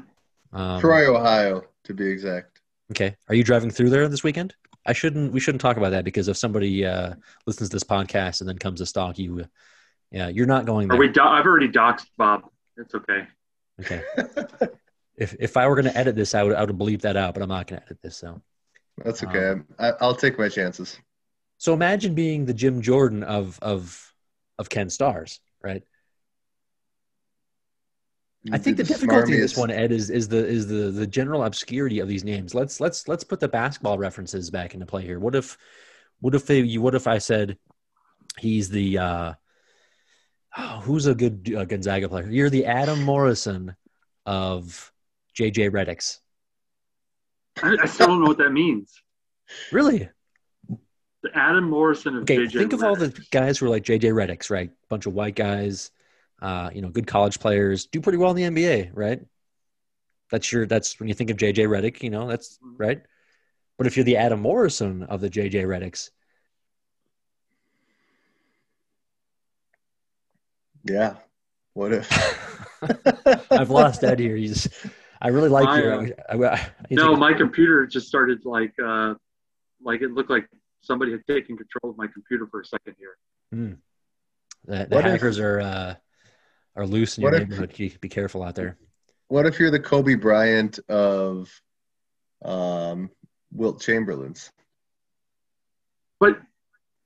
[0.52, 2.60] Um, Troy, Ohio, to be exact.
[2.92, 3.16] Okay.
[3.30, 4.54] Are you driving through there this weekend?
[4.86, 5.32] I shouldn't.
[5.32, 7.14] We shouldn't talk about that because if somebody uh,
[7.48, 9.46] listens to this podcast and then comes to stalk you, uh,
[10.12, 11.08] yeah, you're not going Are we?
[11.08, 12.42] Do- I've already doxed Bob.
[12.76, 13.28] It's okay.
[13.80, 14.02] Okay.
[15.18, 17.34] If if I were going to edit this, I would I would bleep that out,
[17.34, 18.18] but I'm not going to edit this.
[18.18, 18.42] So
[19.04, 19.62] That's okay.
[19.78, 20.98] I, I'll take my chances.
[21.58, 24.14] so imagine being the Jim Jordan of of
[24.58, 25.84] of Ken Starrs, right?
[28.52, 31.44] I think the difficulty in this one, Ed, is is the is the the general
[31.44, 32.54] obscurity of these names.
[32.54, 35.20] Let's let's let's put the basketball references back into play here.
[35.20, 35.58] What if
[36.20, 37.58] what if you what if I said
[38.38, 39.34] he's the uh
[40.58, 42.30] oh, who's a good uh, Gonzaga player?
[42.30, 43.76] You're the Adam Morrison
[44.28, 44.92] of
[45.38, 46.22] JJ Redick's.
[47.64, 48.92] I, I still don't know what that means.
[49.72, 50.10] Really?
[51.24, 52.52] The Adam Morrison of Okay, JJ.
[52.54, 54.72] think of all the guys who are like JJ Redick's, right?
[54.90, 55.92] Bunch of white guys,
[56.42, 59.22] uh, you know, good college players, do pretty well in the NBA, right?
[60.32, 63.02] That's your that's when you think of JJ Redick, you know, that's right.
[63.78, 66.10] But if you're the Adam Morrison of the JJ Redicks,
[70.84, 71.16] Yeah.
[71.74, 72.10] What if?
[73.52, 74.36] I've lost Ed here.
[74.36, 74.68] He's
[75.26, 79.16] I really like I, your I, I, I No, my computer just started like, uh,
[79.82, 80.48] like it looked like
[80.82, 83.18] somebody had taken control of my computer for a second here.
[83.52, 83.78] the,
[84.66, 85.96] the What if- hackers are uh,
[86.76, 87.80] are loose in your What if- neighborhood.
[87.80, 88.78] You be careful out there.
[89.28, 91.50] What if you're the Kobe Bryant of
[92.44, 93.10] um,
[93.52, 94.52] Wilt Chamberlain's?
[96.20, 96.40] But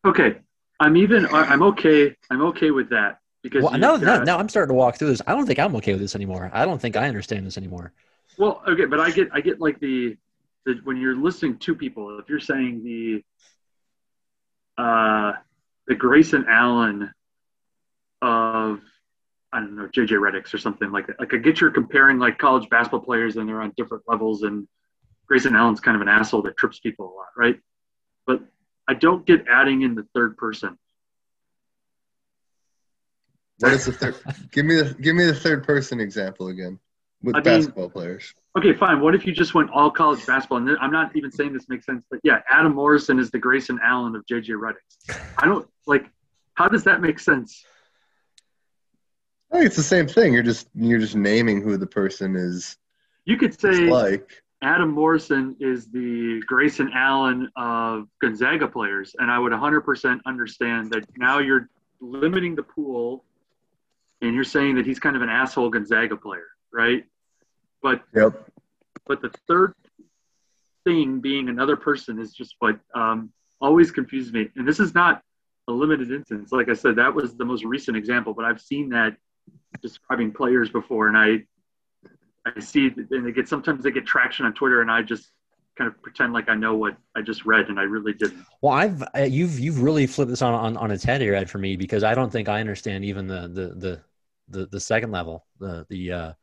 [0.06, 0.40] okay,
[0.82, 1.26] I'm even.
[1.28, 2.18] I- I'm okay.
[2.30, 5.08] I'm okay with that because Well, you've now, now, now I'm starting to walk through
[5.08, 5.22] this.
[5.26, 6.52] I don't think I'm okay with this anymore.
[6.54, 7.94] I don't think I understand this anymore.
[8.40, 10.16] Well, okay, but I get I get like the,
[10.66, 13.22] the when you're listening to people, if you're saying the
[14.82, 15.34] uh
[15.88, 17.12] the Grayson Allen
[18.22, 18.80] of
[19.52, 21.20] I don't know JJ Redick's or something like that.
[21.20, 24.70] Like I get you're comparing like college basketball players and they're on different levels, and
[25.28, 27.60] Grayson Allen's kind of an asshole that trips people a lot, right?
[28.26, 28.42] But
[28.88, 30.78] I don't get adding in the third person.
[33.58, 34.16] What is the third?
[34.54, 36.80] give me the give me the third person example again
[37.22, 38.34] with I mean- basketball players.
[38.58, 39.00] Okay, fine.
[39.00, 40.58] What if you just went all college basketball?
[40.58, 43.80] And I'm not even saying this makes sense, but yeah, Adam Morrison is the Grayson
[43.84, 45.18] Allen of JJ Redick.
[45.38, 46.10] I don't like.
[46.56, 47.64] How does that make sense?
[49.52, 50.34] I think it's the same thing.
[50.34, 52.78] You're just you're just naming who the person is
[53.26, 54.30] You could say like.
[54.62, 61.06] Adam Morrison is the Grayson Allen of Gonzaga players, and I would 100% understand that
[61.18, 61.70] now you're
[62.02, 63.24] limiting the pool,
[64.22, 67.06] and you're saying that he's kind of an asshole Gonzaga player, right?
[67.82, 68.50] But Yep.
[69.06, 69.74] but the third
[70.84, 74.50] thing being another person is just what um, always confuses me.
[74.56, 75.22] And this is not
[75.68, 76.52] a limited instance.
[76.52, 79.16] Like I said, that was the most recent example, but I've seen that
[79.82, 81.44] describing players before, and I
[82.46, 85.30] I see and they get sometimes they get traction on Twitter, and I just
[85.78, 88.46] kind of pretend like I know what I just read, and I really didn't.
[88.62, 91.50] Well, I've uh, you've you've really flipped this on, on on its head here, Ed,
[91.50, 94.02] for me because I don't think I understand even the the the
[94.50, 96.34] the, the second level, the the uh,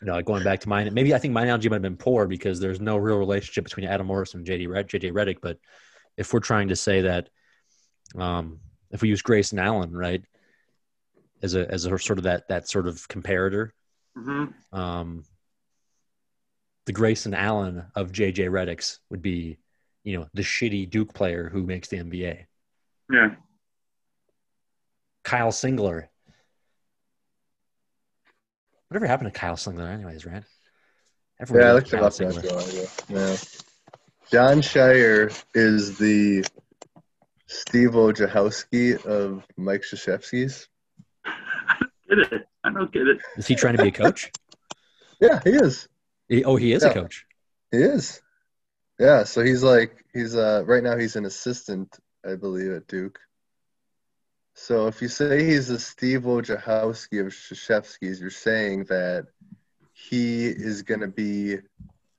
[0.00, 0.92] you know going back to mine.
[0.92, 3.86] Maybe I think my analogy might have been poor because there's no real relationship between
[3.86, 5.38] Adam Morris and JD Red, JJ Redick.
[5.40, 5.58] But
[6.16, 7.28] if we're trying to say that,
[8.16, 10.22] um, if we use Grayson Allen, right,
[11.42, 13.70] as a as a sort of that that sort of comparator,
[14.16, 15.24] hmm um,
[16.86, 19.58] the Grayson Allen of JJ Redick's would be,
[20.04, 22.46] you know, the shitty Duke player who makes the NBA.
[23.10, 23.34] Yeah.
[25.22, 26.08] Kyle Singler.
[28.92, 30.44] Whatever happened to Kyle Singler, anyways, right?
[31.40, 32.42] Everyone Yeah, I looked it up not Singler.
[32.42, 32.86] too long ago.
[33.08, 33.36] Yeah.
[34.30, 36.44] Jon Scheyer is the
[37.46, 40.68] Steve Wojciechowski of Mike Krzyzewski's.
[42.06, 42.46] Get it?
[42.64, 43.16] I don't get it.
[43.38, 44.30] Is he trying to be a coach?
[45.22, 45.88] Yeah, he is.
[46.28, 47.24] He- oh, he is a coach.
[47.70, 48.20] He is.
[49.00, 51.96] Yeah, so he's like he's uh right now he's an assistant,
[52.28, 53.18] I believe, at Duke.
[54.54, 59.26] So if you say he's a Steve Wojciechowski of Krzyzewski's, you're saying that
[59.92, 61.56] he is gonna be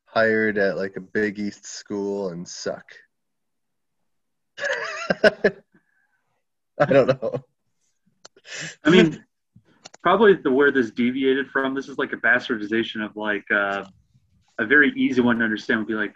[0.06, 2.86] hired at like a Big East school and suck.
[6.80, 7.44] I don't know.
[8.84, 9.24] I mean,
[10.02, 13.86] probably the where this deviated from this is like a bastardization of like uh,
[14.60, 16.14] a very easy one to understand would be like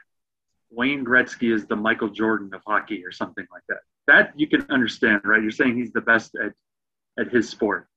[0.69, 3.79] Wayne Gretzky is the Michael Jordan of hockey or something like that.
[4.07, 5.41] That you can understand, right?
[5.41, 6.53] You're saying he's the best at
[7.19, 7.87] at his sport.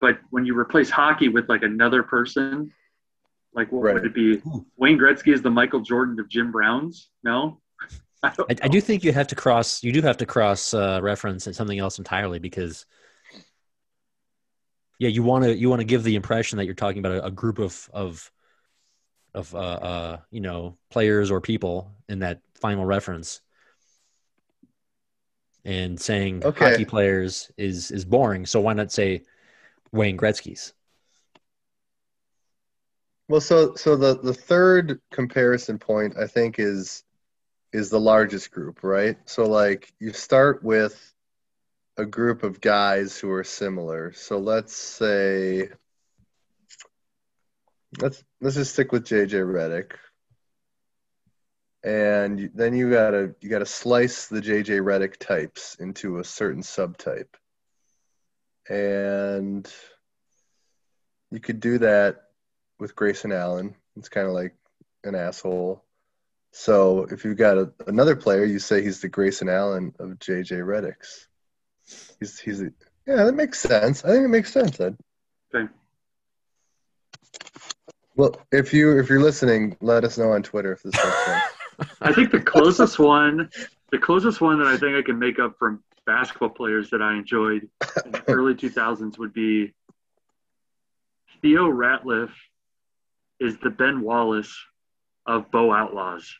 [0.00, 2.72] But when you replace hockey with like another person,
[3.54, 3.94] like what Right.
[3.94, 4.42] would it be?
[4.76, 7.10] Wayne Gretzky is the Michael Jordan of Jim Brown's?
[7.24, 7.60] No,
[8.22, 9.82] I, don't I, I do think you have to cross.
[9.82, 12.84] You do have to cross uh, reference and something else entirely because,
[14.98, 17.26] yeah, you want to you want to give the impression that you're talking about a,
[17.26, 18.30] a group of of
[19.34, 23.40] of uh, uh, you know players or people in that final reference,
[25.64, 26.70] and saying Okay.
[26.70, 28.46] hockey players is is boring.
[28.46, 29.22] So why not say
[29.92, 30.72] Wayne Gretzky's?
[33.28, 37.04] Well, so so the the third comparison point I think is
[37.72, 39.16] is the largest group, right?
[39.28, 41.14] So like you start with
[41.98, 44.12] a group of guys who are similar.
[44.12, 45.68] So let's say
[48.00, 49.92] let's let's just stick with JJ Redick.
[51.84, 57.34] And then you gotta you gotta slice the JJ Redick types into a certain subtype.
[58.68, 59.70] And
[61.30, 62.24] you could do that
[62.78, 63.74] with Grayson Allen.
[63.96, 64.54] It's kind of like
[65.04, 65.84] an asshole.
[66.52, 70.60] So if you've got a, another player, you say he's the Grayson Allen of JJ
[70.64, 71.28] Redick's.
[72.18, 72.72] He's he's a,
[73.06, 74.04] yeah, that makes sense.
[74.04, 74.96] I think it makes sense, Ed.
[75.54, 75.72] Okay.
[78.18, 81.42] Well, if you if you're listening, let us know on Twitter if this makes sense.
[82.00, 83.48] I think the closest one,
[83.92, 87.14] the closest one that I think I can make up from basketball players that I
[87.14, 87.68] enjoyed
[88.04, 89.72] in the early 2000s would be
[91.42, 92.30] Theo Ratliff
[93.38, 94.52] is the Ben Wallace
[95.24, 96.34] of Bo Outlaws.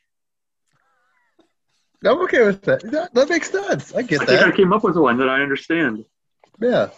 [2.05, 2.83] I'm okay with that.
[2.91, 3.95] That, that makes sense.
[3.95, 4.57] I I get think I that.
[4.57, 6.05] came up with one that I understand.
[6.61, 6.88] Yeah.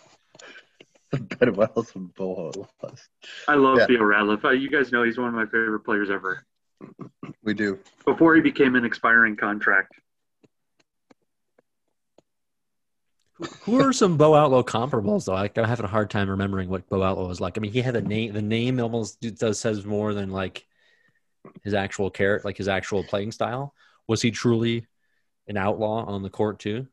[1.38, 3.08] Ben Wallace and Bo Outlaws.
[3.48, 3.86] I love Yeah.
[3.86, 4.44] Theo Ratliff.
[4.44, 6.44] Uh, you guys know he's one of my favorite players ever.
[7.42, 7.78] We do.
[8.06, 9.92] Before he became an expiring contract.
[13.62, 15.34] Who are some Bo Outlaw comparables though?
[15.34, 17.56] I- I'm having a hard time remembering what Bo Outlaw was like.
[17.56, 18.34] I mean, he had a name.
[18.34, 20.66] The name almost does says more than like
[21.64, 23.74] his actual character, like his actual playing style.
[24.06, 24.86] Was he truly
[25.48, 26.86] an outlaw on the court too?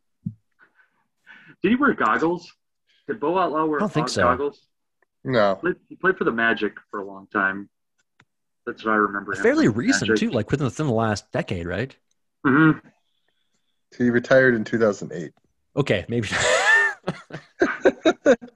[1.61, 2.53] Did he wear goggles?
[3.07, 4.23] Did Bo Outlaw wear I don't think fog so.
[4.23, 4.67] goggles?
[5.23, 5.55] No.
[5.55, 7.69] Played- He played for the Magic for a long time.
[8.65, 9.33] That's what I remember.
[9.33, 10.29] him Fairly from recent Magic.
[10.29, 11.95] too, like within within the last decade, right?
[12.45, 12.81] Mhm.
[13.97, 15.31] He retired in 2008.
[15.75, 16.27] Okay, maybe.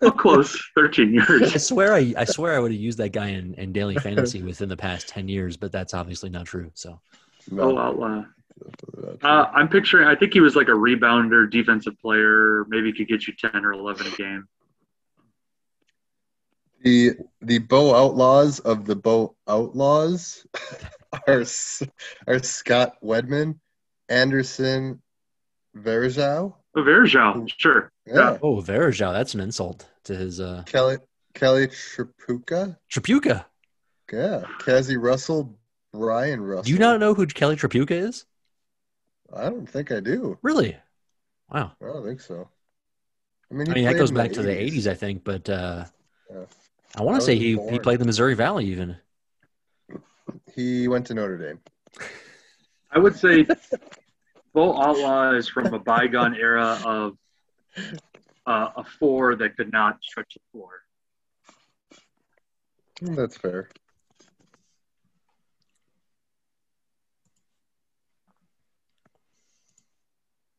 [0.02, 0.60] Well, close.
[0.76, 1.30] 13 years.
[1.30, 1.66] I years.
[1.68, 4.68] swear, I, I swear, I would have used that guy in, in daily fantasy within
[4.68, 6.72] the past ten years, but that's obviously not true.
[6.74, 7.00] So
[7.50, 7.78] Bo No.
[7.78, 8.24] Outlaw.
[9.24, 10.08] Uh, I'm picturing.
[10.08, 12.66] I think he was like a rebounder, defensive player.
[12.70, 14.48] Maybe could get you 10 or 11 a game.
[16.84, 20.46] The the Bo Outlaws of the Bo Outlaws
[21.28, 21.44] are
[22.28, 23.60] are Scott Wedman,
[24.10, 25.02] Anderson
[25.78, 27.92] Varejão, Oh, Varejão, sure.
[28.08, 30.98] yeah, oh, Varejão, that's an insult to his uh Kelly
[31.36, 33.46] Kelly Tripucka, Trapuka.
[34.12, 35.56] yeah, Cazzie Russell,
[35.94, 36.64] Brian Russell.
[36.64, 38.26] Do you not know who Kelly Trapuka is?
[39.34, 40.38] I don't think I do.
[40.42, 40.78] Really?
[41.52, 41.72] Wow.
[41.82, 42.50] I don't think so.
[43.50, 45.86] I mean, I mean, that goes in back to the '80s, I think, but uh,
[46.30, 46.46] Yeah.
[46.96, 48.98] I want I to say wasn't he, he played the Missouri Valley even.
[50.54, 51.60] He went to Notre Dame.
[52.92, 53.46] I would say
[54.54, 57.18] Bo Outlaw is from a bygone era of
[58.46, 60.82] uh, a four that could not stretch the floor.
[63.02, 63.70] That's fair.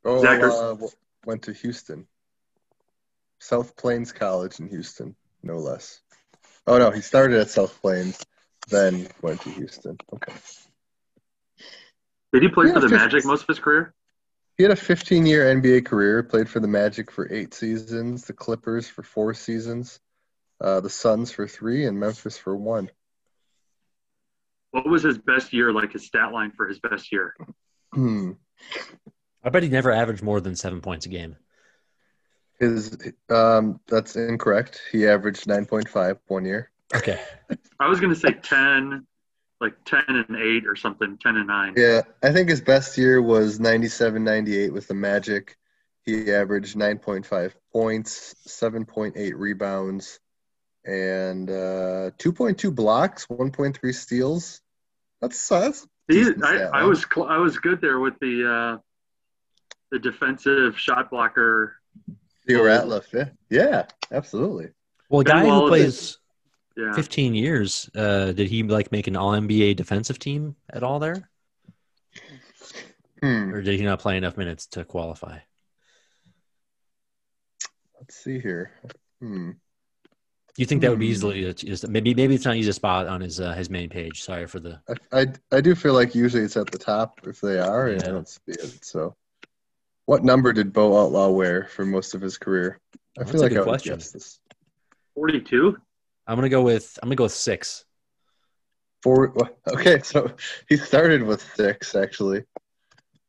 [0.04, 0.76] Oh, Zachary- uh,
[1.24, 2.06] went to Houston.
[3.38, 6.00] South Plains College in Houston, no less.
[6.66, 8.24] Oh no, he started at South Plains,
[8.68, 9.98] then went to Houston.
[10.12, 10.32] Okay.
[12.32, 13.94] Did he play Yeah, for the fif- Magic most of his career?
[14.56, 16.22] He had a 15-year NBA career.
[16.22, 19.98] Played for the Magic for eight seasons, the Clippers for four seasons,
[20.60, 22.90] uh, the Suns for three, and Memphis for one.
[24.70, 27.35] What was his best year, like his stat line for his best year?
[29.44, 31.36] I bet he never averaged more than seven points a game.
[32.58, 32.96] His
[33.28, 34.80] um, that's incorrect.
[34.92, 36.70] He averaged 9.5 one year.
[36.94, 37.20] Okay.
[37.80, 39.04] I was going to say 10,
[39.60, 41.74] like 10 and 8 or something, 10 and 9.
[41.76, 45.56] Yeah, I think his best year was 97 98 with the Magic.
[46.04, 50.20] He averaged 9.5 points, 7.8 rebounds,
[50.84, 54.60] and uh, 2.2 blocks, 1.3 steals.
[55.20, 58.78] That's that's He, decent I, I was cl- I was good there with the uh,
[59.92, 61.76] the defensive shot blocker.
[62.46, 63.12] Theo Ratliff.
[63.12, 64.70] Yeah, yeah, absolutely.
[65.08, 66.18] Well, a guy who plays
[66.76, 70.98] Yeah, 15 years, uh, did he like make an All NBA defensive team at all
[70.98, 71.28] there?
[73.22, 73.54] Hmm.
[73.54, 75.38] or did he not play enough minutes to qualify?
[78.00, 78.72] Let's see here.
[79.20, 79.50] Hmm.
[80.56, 81.12] You think that would be Hmm.
[81.12, 83.88] easily it's just maybe maybe it's not easy to spot on his uh, his main
[83.88, 84.22] page.
[84.22, 84.80] Sorry for the
[85.12, 88.02] I, I I do feel like usually it's at the top if they are, and
[88.02, 88.84] I don't see it.
[88.84, 89.14] So,
[90.07, 92.81] what number did Bo Outlaw wear for most of his career?
[93.19, 93.98] I That's feel a like good I would question.
[93.98, 94.40] guess this.
[95.15, 95.77] 42.
[96.27, 97.85] I'm gonna go with I'm gonna go with six.
[99.03, 99.35] Four.
[99.69, 100.33] Okay, so
[100.69, 102.44] he started with six actually.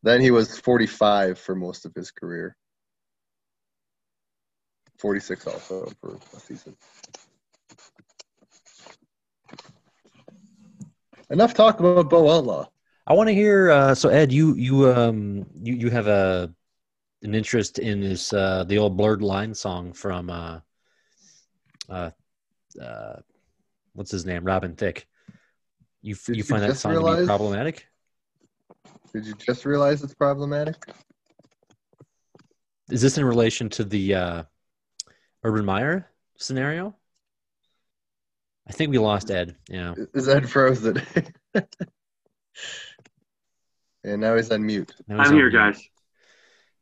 [0.04, 2.56] Then he was 45 for most of his career.
[5.00, 6.76] 46 also for a season.
[11.30, 12.68] Enough talk about Bo Outlaw.
[13.08, 13.72] I want to hear.
[13.72, 16.54] Uh, so Ed, you you um you you have a
[17.24, 20.60] an interest in this uh, the old blurred line song from uh,
[21.90, 22.12] uh,
[22.82, 23.16] uh,
[23.94, 25.08] what's his name Robin Thicke.
[26.02, 27.88] You Did you you find that just song to be problematic?
[29.14, 30.76] Did you just realize it's problematic?
[32.92, 34.44] Is this in relation to the uh,
[35.44, 36.96] Urban Meyer scenario?
[38.68, 39.56] I think we lost Ed.
[39.70, 39.94] Yeah.
[40.14, 41.02] Is Ed frozen?
[44.04, 44.94] and now he's on mute.
[45.08, 45.60] Now he's I'm on here, mute.
[45.60, 45.90] guys.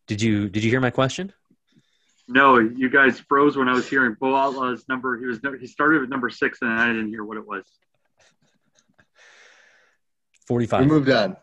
[0.08, 1.32] Did you did you hear my question?
[2.28, 5.18] No, you guys froze when I was hearing Bo Outlaw's number.
[5.20, 7.66] He was he started with number six, and I didn't hear what it was.
[10.48, 10.82] Forty-five.
[10.82, 11.38] We moved on.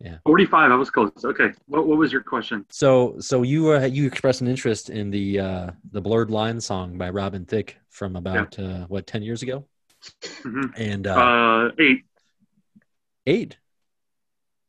[0.00, 0.18] Yeah.
[0.26, 0.70] 45.
[0.70, 1.10] I was close.
[1.24, 1.50] Okay.
[1.66, 2.64] What what was your question?
[2.70, 6.98] So so you uh, you expressed an interest in the uh, the blurred line song
[6.98, 9.66] by Robin Thicke from about uh, what ten years ago,
[10.42, 12.04] hmm and uh, Uh, eight.
[13.26, 13.56] eight.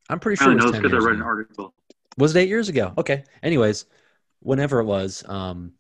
[0.10, 1.76] I'm pretty sure only it know was this 10 because I years read an article.
[2.18, 2.94] Was it eight years ago?
[2.98, 3.24] Okay.
[3.42, 3.86] Anyways,
[4.40, 5.24] whenever it was.
[5.28, 5.74] Um,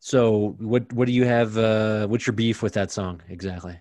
[0.00, 1.56] so what what do you have?
[1.58, 3.80] Uh, what's your beef with that song exactly?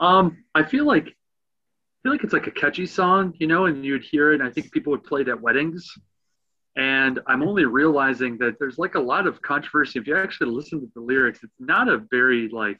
[0.00, 3.84] Um, I feel like I feel like it's like a catchy song, you know, and
[3.84, 4.40] you'd hear it.
[4.40, 5.88] And I think people would play it at weddings.
[6.74, 9.98] And I'm only realizing that there's like a lot of controversy.
[9.98, 12.78] If you actually listen to the lyrics, it's not a very like.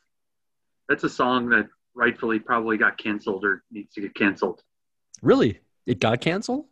[0.88, 4.60] That's a song that rightfully probably got canceled or needs to get canceled.
[5.22, 6.66] Really, it got canceled.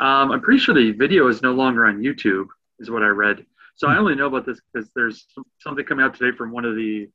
[0.00, 2.46] Um, I'm pretty sure the video is no longer on YouTube,
[2.80, 3.44] is what I read.
[3.76, 3.94] So Hmm.
[3.94, 5.26] I only know about this because there's
[5.60, 7.08] something coming out today from one of the.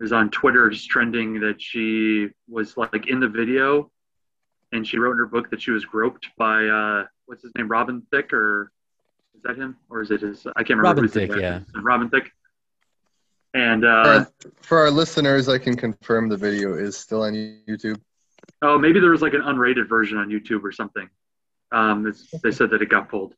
[0.00, 3.90] is on Twitter, just trending that she was like in the video,
[4.72, 7.66] and she wrote in her book that she was groped by uh, what's his name,
[7.68, 8.70] Robin Thicke, or
[9.34, 10.46] is that him, or is it his?
[10.56, 11.02] I can't remember.
[11.02, 11.60] Robin Thicke, yeah.
[11.82, 12.30] Robin Thicke.
[13.54, 14.24] And uh,
[14.60, 18.00] For our listeners, I can confirm the video is still on YouTube.
[18.62, 21.08] oh, maybe there was like an unrated version on YouTube or something.
[21.70, 22.12] Um,
[22.42, 23.34] they said that it got pulled.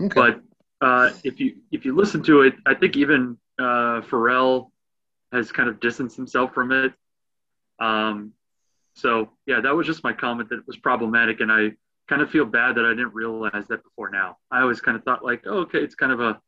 [0.00, 0.14] Okay.
[0.14, 0.40] but
[0.80, 4.70] uh, if you if you listen to it, I think even uh, Pharrell
[5.32, 6.92] has kind of distanced himself from it.
[7.78, 8.32] Um,
[8.94, 11.72] so yeah, that was just my comment that it was problematic, and I
[12.08, 14.36] kind of feel bad that I didn't realize that before now.
[14.50, 16.40] I always kind of thought like, oh, okay, it's kind of a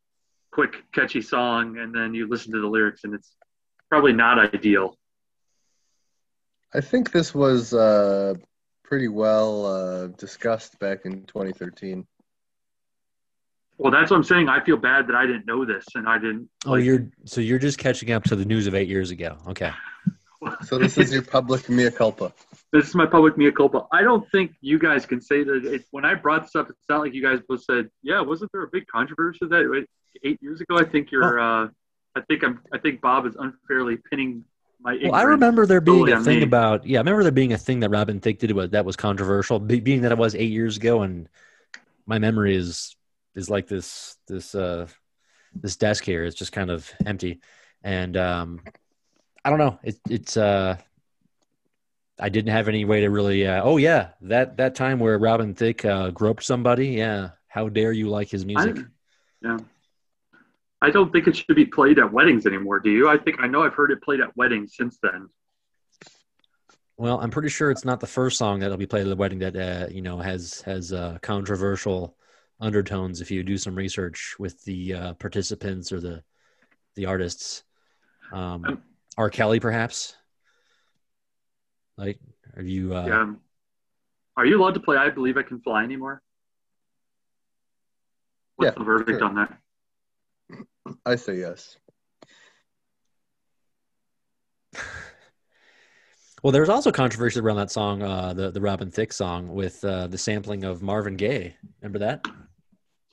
[0.51, 3.35] quick, catchy song, and then you listen to the lyrics, and it's
[3.89, 4.97] probably not ideal.
[6.73, 8.33] I think this was uh,
[8.93, 12.05] pretty well uh, discussed back in 2013.
[13.79, 14.49] Well, that's what I'm saying.
[14.49, 16.47] I feel bad that I didn't know this, and I didn't.
[16.67, 19.37] Oh, like- you're so you're just catching up to the news of eight years ago.
[19.47, 19.71] Okay.
[20.65, 22.33] So this is your public mea culpa.
[22.73, 23.87] this is my public mea culpa.
[23.93, 25.63] I don't think you guys can say that.
[25.63, 28.51] It, when I brought this up, it's not like you guys both said, "Yeah, wasn't
[28.51, 29.85] there a big controversy that
[30.25, 31.39] eight years ago?" I think you're.
[31.39, 31.69] Uh,
[32.17, 32.59] I think I'm.
[32.73, 34.43] I think Bob is unfairly pinning my.
[34.83, 36.43] Well, I remember there being a thing me.
[36.43, 36.99] about yeah.
[36.99, 39.79] I remember there being a thing that Robin Thicke did wa- that was controversial, be,
[39.79, 41.29] being that it was eight years ago, and
[42.05, 42.95] my memory is
[43.35, 44.87] is like this this uh
[45.55, 47.39] this desk here is just kind of empty,
[47.83, 48.61] and um
[49.45, 49.79] I don't know.
[49.83, 50.77] It, it's uh
[52.19, 53.47] I didn't have any way to really.
[53.47, 56.89] Uh, oh yeah, that that time where Robin Thicke uh, groped somebody.
[56.89, 58.77] Yeah, how dare you like his music?
[58.77, 58.83] I,
[59.41, 59.57] yeah.
[60.83, 62.81] I don't think it should be played at weddings anymore.
[62.81, 63.07] Do you?
[63.07, 65.29] I think I know I've heard it played at weddings since then.
[66.97, 69.39] Well, I'm pretty sure it's not the first song that'll be played at the wedding
[69.39, 72.17] that uh, you know has has uh, controversial
[72.59, 73.21] undertones.
[73.21, 76.21] If you do some research with the uh, participants or the
[76.95, 77.63] the artists,
[78.33, 78.83] um, Um,
[79.17, 79.29] R.
[79.29, 80.17] Kelly, perhaps.
[81.97, 82.19] Like,
[82.57, 82.93] are you?
[82.93, 83.33] Uh, yeah.
[84.35, 86.21] Are you allowed to play "I Believe I Can Fly" anymore?
[88.57, 89.23] What's Yeah, the verdict sure.
[89.23, 89.62] on that?
[91.05, 91.77] I say yes.
[96.43, 99.81] Well, there was also controversy around that song, uh, the the Robin Thicke song, with
[99.85, 101.55] uh, the sampling of Marvin Gaye.
[101.81, 102.25] Remember that?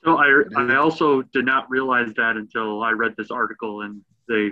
[0.03, 0.43] So I.
[0.57, 4.49] I also did not realize that until I read this article and they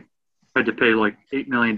[0.56, 1.78] had to pay like $8 million.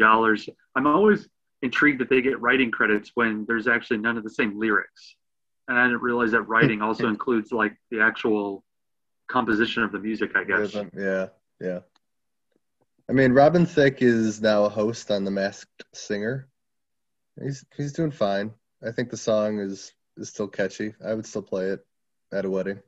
[0.75, 1.27] I'm always
[1.63, 5.15] intrigued that they get writing credits when there's actually none of the same lyrics.
[5.67, 8.63] and I didn't realize that writing also includes like the actual
[9.27, 10.35] composition of the music.
[10.35, 10.75] I guess.
[10.95, 11.27] Yeah,
[11.61, 11.79] yeah.
[13.09, 16.47] I mean, Robin Thicke is now a host on The Masked Singer.
[17.41, 18.51] He's he's doing fine.
[18.85, 20.93] I think the song is is still catchy.
[21.05, 21.85] I would still play it
[22.31, 22.79] at a wedding.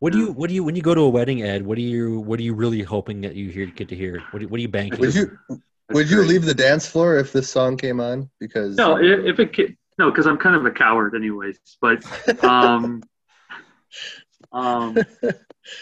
[0.00, 1.64] What do you what do you when you go to a wedding, Ed?
[1.64, 4.20] What are you what are you really hoping that you hear get to hear?
[4.30, 5.00] What do, what are you banking?
[5.00, 5.60] Would you That's
[5.90, 8.30] would you leave the dance floor if this song came on?
[8.40, 11.58] Because No, if it no, because I'm kind of a coward, anyways.
[11.80, 12.04] But
[12.44, 13.02] um,
[14.54, 14.96] um,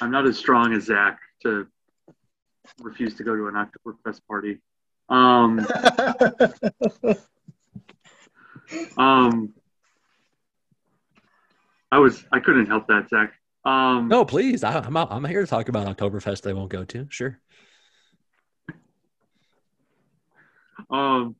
[0.01, 1.66] I'm not as strong as Zach to
[2.81, 4.61] refuse to go to an Oktoberfest party.
[5.09, 5.66] Um,
[8.97, 9.55] um,
[11.91, 13.35] I was I couldn't help that, Zach.
[13.64, 14.64] Um, No, please.
[14.64, 16.49] I, I'm out, I'm here to talk about Oktoberfest.
[16.49, 17.07] I won't go to.
[17.11, 17.39] Sure.
[20.91, 21.37] Um,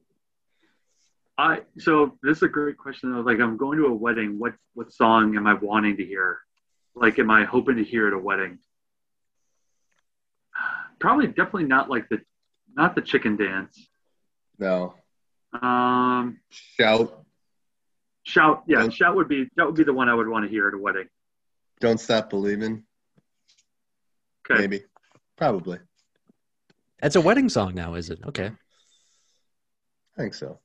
[1.39, 3.13] I so this is a great question.
[3.13, 3.21] Though.
[3.21, 4.39] Like, I'm going to a wedding.
[4.39, 6.39] What what song am I wanting to hear?
[6.95, 8.59] Like, am I hoping to hear at a wedding?
[10.99, 12.21] Probably, definitely not like the
[12.75, 13.79] not the chicken dance.
[14.59, 14.95] no.
[15.61, 17.25] Um, Shout.
[18.23, 20.51] shout, yeah, Don't- shout would be that would be the one I would want to
[20.51, 21.09] hear at a wedding.
[21.81, 22.85] Don't stop believing.
[24.51, 24.85] Okay, Maybe.
[25.37, 25.79] Probably.
[27.03, 28.21] It's a wedding song now, is it?
[28.29, 28.47] Okay.
[28.47, 30.59] I think so.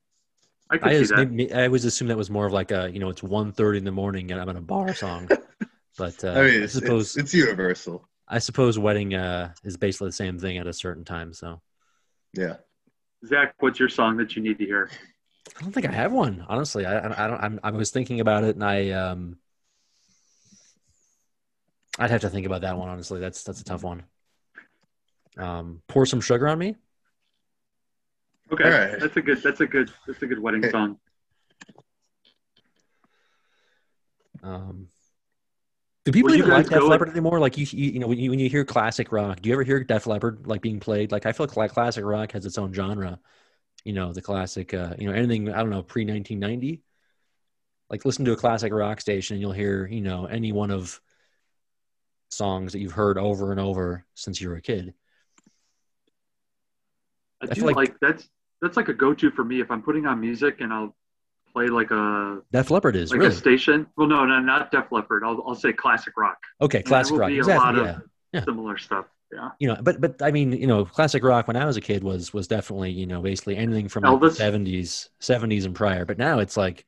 [0.69, 1.31] I could I see just, that.
[1.31, 3.83] maybe, I always assume that was more of like a you know it's 1.30 in
[3.83, 5.27] the morning and I'm in a bar song.
[5.97, 8.07] But uh, I mean, I it's, suppose it's, it's universal.
[8.27, 11.33] I suppose wedding uh, is basically the same thing at a certain time.
[11.33, 11.61] So
[12.33, 12.57] Yeah.
[13.25, 14.89] Zach, what's your song that you need to hear?
[15.57, 16.85] I don't think I have one honestly.
[16.85, 17.43] I I I don't.
[17.43, 19.37] I'm, I was thinking about it and I um.
[21.99, 23.19] I'd have to think about that one honestly.
[23.19, 24.03] That's that's a tough one.
[25.37, 26.75] Um, pour some sugar on me.
[28.51, 28.99] Okay, All right.
[28.99, 30.99] that's a good that's a good that's a good wedding song.
[34.43, 34.87] Um,
[36.07, 37.37] do people even like Def Leppard anymore?
[37.37, 39.63] Like you, you, you know, when you, when you hear classic rock, do you ever
[39.63, 41.11] hear Def Leppard like being played?
[41.11, 43.19] Like I feel like classic rock has its own genre.
[43.83, 46.81] You know, the classic, uh, you know, anything I don't know pre nineteen ninety.
[47.89, 51.01] Like listen to a classic rock station, and you'll hear you know any one of
[52.29, 54.93] songs that you've heard over and over since you were a kid.
[57.41, 58.29] I I do feel like- like, that's
[58.61, 60.95] that's like a go-to for me if I'm putting on music and I'll
[61.53, 63.87] play like a Def Leppard is like really a station.
[63.97, 65.23] Well, no, no, not Def Leppard.
[65.23, 66.37] I'll I'll say classic rock.
[66.61, 66.79] okay.
[66.79, 67.65] And there Classic will rock, be a exactly.
[67.65, 67.95] lot Yeah.
[67.95, 68.01] of
[68.33, 68.43] Yeah.
[68.45, 69.05] similar stuff.
[69.29, 69.49] Yeah.
[69.59, 72.01] you know but but i mean you know classic rock when i was a kid
[72.01, 74.37] was was definitely you know basically anything from like Elvis?
[74.37, 76.85] the 70s 70s and prior but now it's like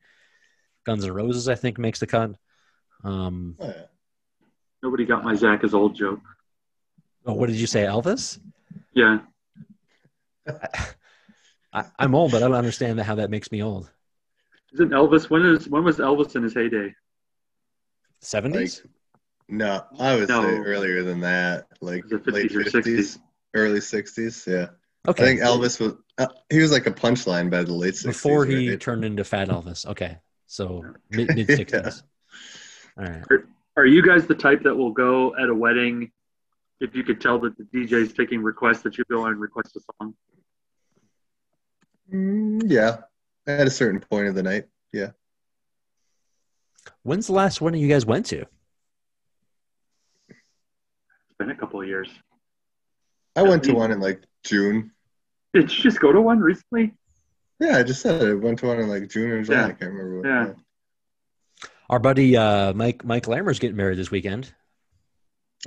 [0.86, 2.30] guns N' roses i think makes the cut
[3.04, 3.82] um Oh, yeah.
[4.82, 6.20] Nobody got my Zach is old joke.
[7.26, 8.38] oh, what did you say elvis
[8.94, 9.18] Yeah.
[11.74, 13.90] I, i'm old but i don't understand how that makes me old
[14.72, 16.94] Isn't Elvis when is when was Elvis in his heyday?
[18.22, 18.86] 70s
[19.48, 20.42] No, I would No.
[20.42, 23.18] say earlier than that, like Was it 50s late or 50s,
[23.54, 24.46] early 60s.
[24.46, 24.68] Yeah,
[25.08, 25.94] okay I think Elvis was.
[26.18, 28.04] Uh, he was like a punchline by the late 60s.
[28.06, 28.80] before he right?
[28.80, 32.02] turned into fat elvis okay so mid mid 60s
[32.98, 33.24] all right
[33.76, 36.12] Are you guys the type that will go at a wedding
[36.80, 39.76] if you could tell that the DJ is taking requests that you go and request
[39.76, 40.14] a song?
[42.12, 42.98] Mm, yeah,
[43.58, 44.66] at a certain point of the night.
[44.92, 45.10] Yeah,
[47.02, 48.40] when's the last one you guys went to
[50.28, 50.38] It's
[51.38, 52.08] been a couple of years.
[53.36, 54.92] I went to one in like June.
[55.54, 56.94] Did you just go to one recently?
[57.60, 58.30] Yeah, I just said it.
[58.30, 59.58] I went to one in like June or July.
[59.58, 59.66] Yeah.
[59.66, 60.16] I can't remember.
[60.18, 60.52] What, Yeah.
[61.88, 64.52] our buddy uh mike mike lammer's getting married this weekend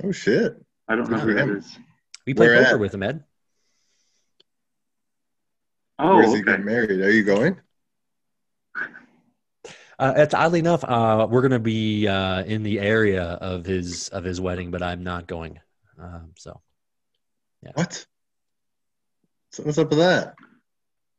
[0.02, 0.56] Oh shit!
[0.88, 1.56] I don't know Good who for that him.
[1.58, 1.78] is.
[2.26, 2.80] we played Where poker at?
[2.80, 3.24] with him ed
[5.98, 6.90] Oh, Where's he getting married?
[7.00, 7.60] Are you going?
[9.98, 14.08] Uh, it's oddly enough, uh, we're going to be uh, in the area of his
[14.08, 15.60] of his wedding, but I'm not going.
[16.00, 16.60] Um, so
[17.74, 18.04] What?
[19.52, 20.34] So what's up with that?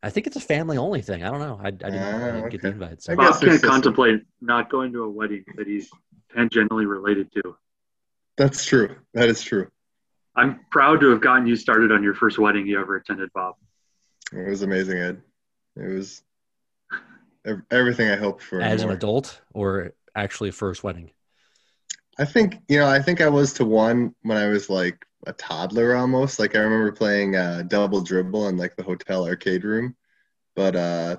[0.03, 1.23] I think it's a family only thing.
[1.23, 1.59] I don't know.
[1.63, 2.73] I, I didn't, I Ah, didn't get the okay.
[2.73, 2.91] invite.
[2.91, 3.15] I So.
[3.15, 5.89] guess Bob can't contemplate not going to a wedding that he's
[6.35, 7.55] tangentially related to.
[8.37, 8.97] That's true.
[9.13, 9.71] That is true.
[10.35, 13.55] I'm proud to have gotten you started on your first wedding you ever attended, Bob.
[14.33, 15.21] It was amazing, Ed.
[15.77, 16.24] It was ev-
[17.71, 18.59] everything I hoped for.
[18.59, 21.11] and As an adult or actually first wedding?
[22.17, 22.87] I think you know.
[22.87, 26.39] I think I was to one when I was like a toddler almost.
[26.39, 29.95] Like I remember playing uh, double dribble in like the hotel arcade room.
[30.55, 31.17] But uh,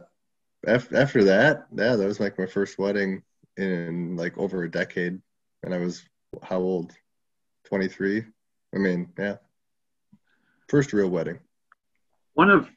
[0.67, 3.23] af- after that, yeah, that was like my first wedding
[3.59, 5.21] in like over a decade,
[5.63, 6.03] and I was
[6.43, 6.93] how old?
[7.65, 8.25] Twenty three.
[8.75, 9.37] I mean, yeah,
[10.69, 11.41] first real wedding.
[12.35, 12.71] One of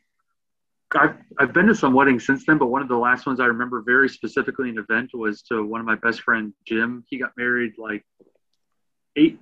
[0.95, 3.45] I've I've been to some weddings since then, but one of the last ones I
[3.45, 7.03] remember very specifically an event was to one of my best friend Jim.
[7.07, 8.03] He got married like
[9.15, 9.39] eight,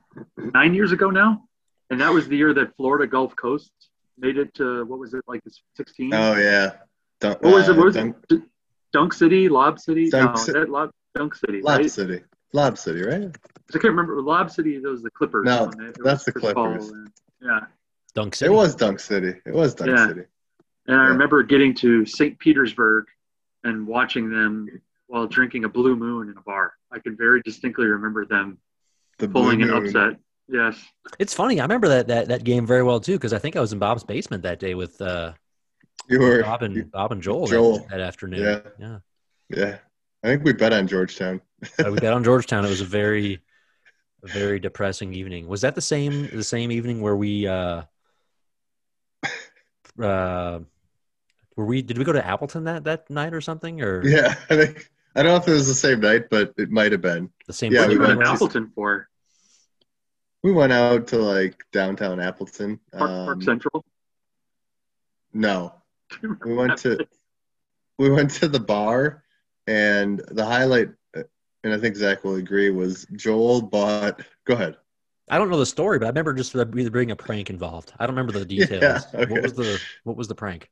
[0.53, 1.43] nine years ago now,
[1.89, 3.71] and that was the year that Florida Gulf Coast
[4.17, 6.13] made it to what was it like the 16?
[6.13, 6.73] Oh yeah.
[7.21, 7.71] Dunk, What was it?
[7.71, 8.41] uh, What was Dunk, it?
[8.93, 10.09] Dunk City, Lob City?
[10.09, 11.89] Dunk no, Ci- that Lob, Dunk City, Lob right?
[11.91, 12.21] City.
[12.53, 13.23] Lob City, right?
[13.23, 14.21] I can't remember.
[14.21, 15.45] Lob City, that was the Clippers.
[15.45, 15.89] No, wasn't it?
[15.97, 16.89] It that's the Chris Clippers.
[16.89, 17.59] and- yeah.
[18.15, 18.51] Dunk City.
[18.51, 19.33] It was Dunk City.
[19.45, 20.07] It was Dunk Yeah.
[20.07, 20.21] City.
[20.87, 21.09] And I Yeah.
[21.09, 22.37] remember getting to St.
[22.39, 23.05] Petersburg
[23.63, 26.73] and watching them while drinking a blue moon in a bar.
[26.91, 28.57] I can very distinctly remember them
[29.19, 30.19] The pulling Blue an upset.
[30.49, 30.81] Yes.
[31.19, 31.59] It's funny.
[31.59, 33.79] I remember that, that that game very well too because I think I was in
[33.79, 35.33] Bob's basement that day with uh,
[36.07, 37.79] You were Bob and Bob and Joel, Joel.
[37.79, 38.39] That, that afternoon.
[38.41, 38.59] Yeah.
[38.79, 38.99] yeah.
[39.49, 39.77] Yeah.
[40.23, 41.41] I think we bet on Georgetown.
[41.79, 42.63] Uh, we bet on Georgetown.
[42.65, 43.41] It was a very,
[44.23, 45.47] a very depressing evening.
[45.47, 47.83] Was that the same the same evening where we uh,
[50.01, 50.59] uh,
[51.57, 54.55] were we did we go to Appleton that that night or something or Yeah, I
[54.55, 57.29] think I don't know if it was the same night, but it might have been.
[57.47, 57.73] the same?
[57.73, 59.09] Yeah, What we did you go went to to- Appleton for?
[60.43, 62.79] We went out to like downtown Appleton.
[62.95, 63.85] Park, Um, Park Central?
[65.33, 65.73] No,
[66.45, 67.05] we went to
[67.97, 69.23] we went to the bar,
[69.65, 74.21] and the highlight, and I think Zach will agree, was Joel bought.
[74.45, 74.77] Go ahead.
[75.29, 77.91] I don't know the story, but I remember just there being a prank involved.
[77.99, 78.81] I don't remember the details.
[78.81, 79.31] Yeah, okay.
[79.33, 80.69] What was the what was the prank?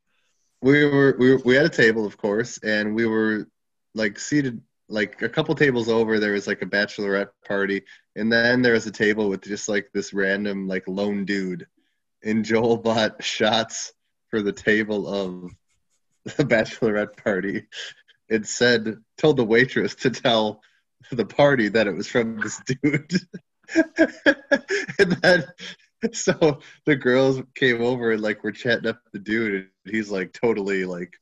[0.62, 3.48] We were we, were- we had a table of course and we were
[3.94, 7.82] like seated like a couple tables over there was like a bachelorette party
[8.16, 11.66] and then there was a table with just like this random like lone dude
[12.24, 13.94] and joel bought shots
[14.30, 15.52] for the table of
[16.38, 17.66] the bachelorette party
[18.30, 20.62] it said told the waitress to tell
[21.12, 23.12] the party that it was from this dude.
[25.00, 25.44] And then
[26.14, 30.34] so the girls came over and like were chatting up the dude and he's like
[30.34, 31.14] totally like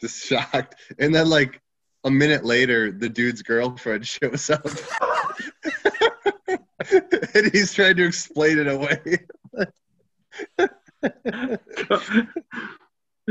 [0.00, 1.60] just shocked and then like
[2.04, 4.64] a minute later the dude's girlfriend shows up
[7.34, 9.18] and he's trying to explain it away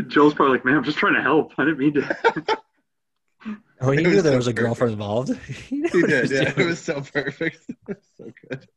[0.07, 1.51] Joel's probably like, man, I'm just trying to help.
[1.57, 2.57] I didn't mean to.
[3.81, 4.65] Oh, he knew was there so was a perfect.
[4.65, 5.35] girlfriend involved.
[5.47, 8.67] he he did was yeah it was so perfect so good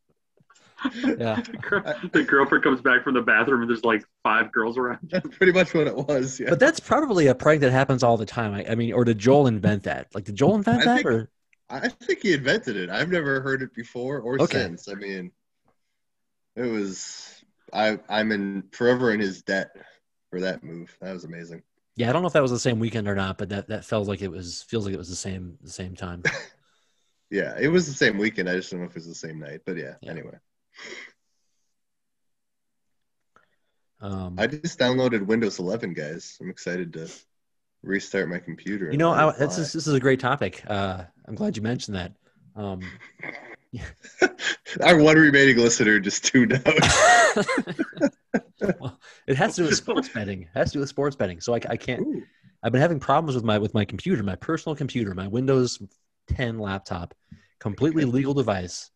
[0.93, 1.41] Yeah.
[1.51, 4.77] The girl- uh, the girlfriend comes back from the bathroom and there's like five girls
[4.77, 4.99] around.
[5.09, 8.17] that's pretty much what it was yeah But that's probably a prank that happens all
[8.17, 8.53] the time.
[8.53, 10.07] I, I mean, or did Joel invent that?
[10.13, 10.95] Like, did Joel invent I that?
[10.97, 11.29] think- or
[11.69, 12.89] I think he invented it.
[12.91, 14.59] I've never heard it before or Okay.
[14.61, 14.87] since.
[14.87, 15.31] I mean,
[16.55, 19.71] it was I I'm in forever in his debt
[20.29, 20.95] for that move.
[21.01, 21.63] That was amazing.
[21.95, 23.83] yeah, I don't know if that was the same weekend or not, but that that
[23.85, 26.23] felt like it was feels like it was the same the same time.
[27.31, 28.47] Yeah, it was the same weekend.
[28.47, 29.61] I just don't know if it was the same night.
[29.65, 30.11] But yeah, Yeah.
[30.11, 30.37] anyway.
[34.01, 36.37] Um, I just downloaded Windows 11, guys.
[36.41, 37.09] I'm excited to
[37.81, 38.91] restart my computer.
[38.91, 40.63] you know, I, this is this is a great topic.
[40.67, 42.13] Uh, I'm glad you mentioned that.
[42.55, 42.81] Um,
[44.83, 46.63] Our one remaining listener just tuned out.
[48.79, 50.43] well, it has to do with sports betting.
[50.43, 51.41] It has to do with sports betting.
[51.41, 52.01] So I, I can't.
[52.01, 52.23] Ooh.
[52.63, 55.79] I've been having problems with my with my computer, my personal computer, my Windows
[56.29, 57.13] 10 laptop,
[57.59, 58.89] completely legal device.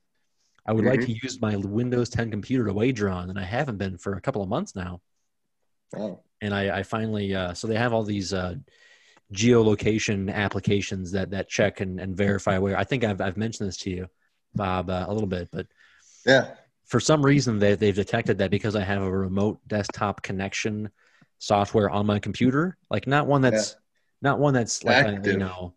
[0.65, 3.77] I would like to use my Windows 10 computer to wager on, and I haven't
[3.77, 5.01] been for a couple of months now.
[5.95, 8.55] Oh, And I, I finally, uh, so they have all these uh,
[9.33, 12.77] geolocation applications that that check and, and verify where.
[12.77, 14.07] I think I've I've mentioned this to you,
[14.55, 15.67] Bob, uh, a little bit, but
[16.25, 16.55] yeah.
[16.85, 20.89] for some reason they, they've detected that because I have a remote desktop connection
[21.37, 23.75] software on my computer, like not one that's
[24.21, 25.73] not one that's like uh, you know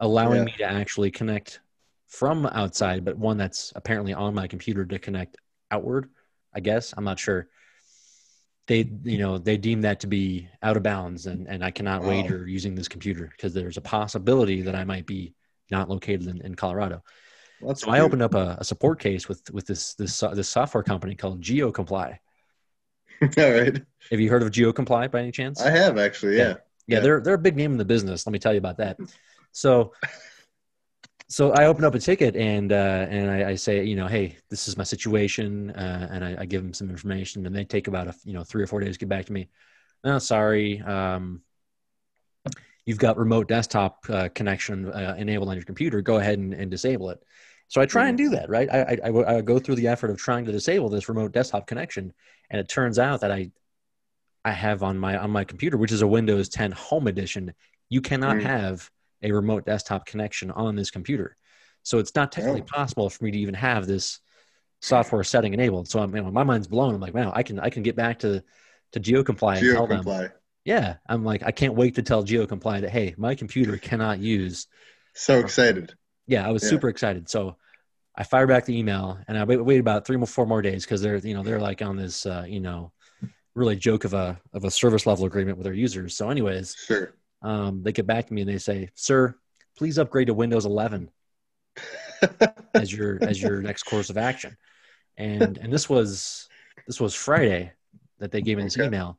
[0.00, 0.44] allowing Yeah.
[0.44, 1.60] me to actually connect
[2.08, 5.36] from outside, but one that's apparently on my computer to connect
[5.70, 6.08] outward.
[6.54, 7.48] I guess I'm not sure.
[8.66, 12.02] They you know they deem that to be out of bounds, and and I cannot
[12.02, 12.08] Wow.
[12.08, 15.34] wager using this computer because there's a possibility that I might be
[15.70, 17.02] not located in, in Colorado.
[17.60, 20.82] Well, So I opened up a, a support case with with this this this software
[20.82, 22.18] company called GeoComply.
[23.22, 23.82] All right.
[24.10, 25.60] Have you heard of GeoComply by any chance?
[25.62, 26.36] I have actually.
[26.36, 26.48] Yeah.
[26.88, 27.00] Yeah, yeah.
[27.00, 28.26] they're they're a big name in the business.
[28.26, 28.98] Let me tell you about that.
[29.52, 29.92] So,
[31.28, 34.36] so I open up a ticket and uh, and I, I say, you know, hey,
[34.48, 37.88] this is my situation, uh, and I, I give them some information, and they take
[37.88, 39.48] about a you know three or four days to get back to me.
[40.04, 41.42] No, sorry, um,
[42.84, 46.00] you've got remote desktop uh, connection uh, enabled on your computer.
[46.00, 47.18] Go ahead and, and disable it.
[47.68, 48.68] So I try and do that, right?
[48.72, 51.66] I, I, I, I go through the effort of trying to disable this remote desktop
[51.66, 52.12] connection,
[52.50, 53.50] and it turns out that I
[54.44, 57.52] I have on my on my computer, which is a Windows 10 Home Edition,
[57.88, 58.42] you cannot Mm.
[58.42, 58.90] have
[59.22, 61.36] a remote desktop connection on this computer.
[61.82, 62.64] So it's not technically Oh.
[62.64, 64.20] possible for me to even have this
[64.80, 65.88] software setting enabled.
[65.88, 66.94] So I'm, you know, my mind's blown.
[66.94, 68.42] I'm like, wow, I can I can get back to
[68.92, 70.04] to GeoComply and tell them,
[70.64, 74.66] Yeah, I'm like, I can't wait to tell GeoComply that hey, my computer cannot use.
[75.14, 75.94] So excited.
[76.26, 76.70] Yeah, I was Yeah.
[76.70, 77.28] super excited.
[77.28, 77.56] So
[78.16, 80.84] I fired back the email, and I wait, waited about three more, four more days
[80.84, 82.92] because they're you know they're like on this uh, you know
[83.54, 86.16] really joke of a of a service level agreement with their users.
[86.16, 87.14] So, anyways, Sure.
[87.46, 89.36] Um, they get back to me and they say, "Sir,
[89.78, 91.10] please upgrade to Windows 11
[92.74, 94.56] as your as your next course of action."
[95.16, 96.48] And and this was
[96.86, 97.72] this was Friday
[98.18, 98.86] that they gave me this Okay.
[98.86, 99.18] email.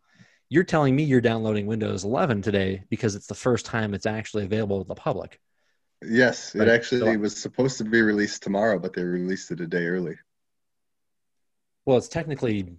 [0.50, 4.44] You're telling me you're downloading Windows 11 today because it's the first time it's actually
[4.46, 5.40] available to the public.
[6.04, 9.68] yes, it actually So- was supposed to be released tomorrow, but they released it a
[9.68, 10.16] day early.
[11.86, 12.78] Well, it's technically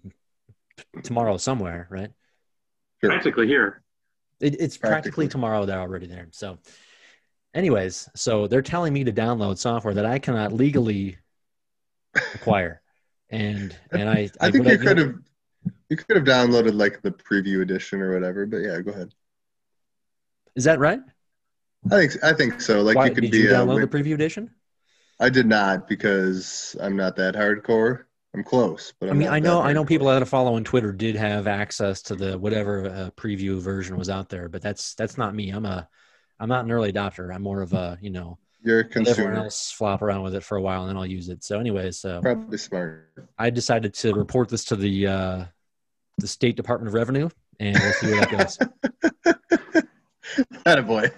[1.03, 2.11] tomorrow somewhere, right?
[3.01, 3.11] Sure.
[3.11, 3.83] Practically here.
[4.41, 5.29] It, it's practically, Practically.
[5.29, 5.67] tomorrow.
[5.67, 6.29] They're already there.
[6.31, 6.59] So,
[7.55, 11.19] anyways, so they're telling me to download software that I cannot legally
[12.35, 12.81] acquire,
[13.31, 15.15] and and I I think you could have
[15.89, 19.13] you could have downloaded like the preview edition or whatever, but yeah, go ahead.
[20.55, 21.01] Is that right?
[21.91, 22.83] I think I think so.
[22.83, 24.51] Like Why you could did be you uh, download win- the preview edition?
[25.21, 28.05] I did not because I'm not that hardcore.
[28.39, 29.89] I'm close, but I I'm mean, I know I know hardcore.
[29.89, 33.97] people that I follow on Twitter did have access to the whatever uh, preview version
[33.97, 35.51] was out there, but that's that's not me.
[35.51, 35.89] I'm a
[36.39, 37.35] I'm not an early adopter.
[37.35, 39.35] I'm more of a you know You're a let everyone consumer.
[39.35, 41.43] else flop around with it for a while and then I'll use it.
[41.45, 43.11] So, anyways, so Probably smart.
[43.39, 45.45] I decided to report this to the uh,
[46.19, 47.29] the State Department of Revenue,
[47.61, 48.59] and we'll see where that goes.
[50.65, 51.11] That a boy.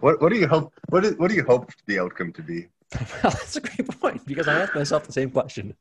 [0.00, 2.68] what what do you hope what is, what do you hope the outcome to be?
[3.22, 5.74] well, that's a great point because I asked myself the same question.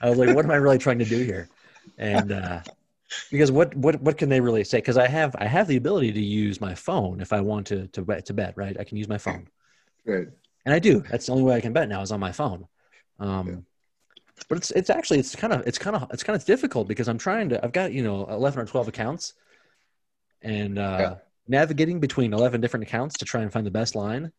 [0.00, 1.50] I was like, "What am I really trying to do here?"
[1.98, 2.60] And uh,
[3.30, 4.78] because what what what can they really say?
[4.78, 7.88] Because I have I have the ability to use my phone if I want to
[7.88, 8.54] to bet to bet.
[8.56, 9.48] Right, I can use my phone,
[10.04, 10.28] Right.
[10.64, 11.00] and I do.
[11.10, 12.66] That's the only way I can bet now is on my phone.
[13.18, 13.56] Um, Yeah.
[14.48, 17.08] But it's it's actually it's kind of it's kind of it's kind of difficult because
[17.08, 19.34] I'm trying to I've got you know eleven or twelve accounts,
[20.42, 21.14] and uh, Yeah.
[21.48, 24.32] navigating between eleven different accounts to try and find the best line.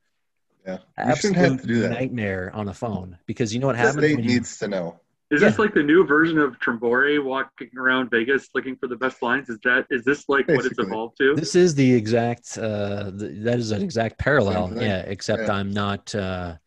[0.66, 0.74] Yeah.
[0.74, 1.90] You Absolute shouldn't have to do that.
[1.92, 4.68] nightmare on a phone because you know what The happens state when you, needs to
[4.68, 5.00] know.
[5.32, 5.50] Is Yeah.
[5.50, 9.50] this like the new version of Trombore walking around Vegas looking for the best lines?
[9.50, 11.36] Is that is this like what it's evolved to?
[11.36, 12.58] This is the exact.
[12.58, 14.68] Uh, th that is an exact parallel.
[14.70, 14.82] Same.
[14.82, 15.54] Yeah, except Yeah.
[15.54, 16.14] I'm not.
[16.14, 16.58] Uh,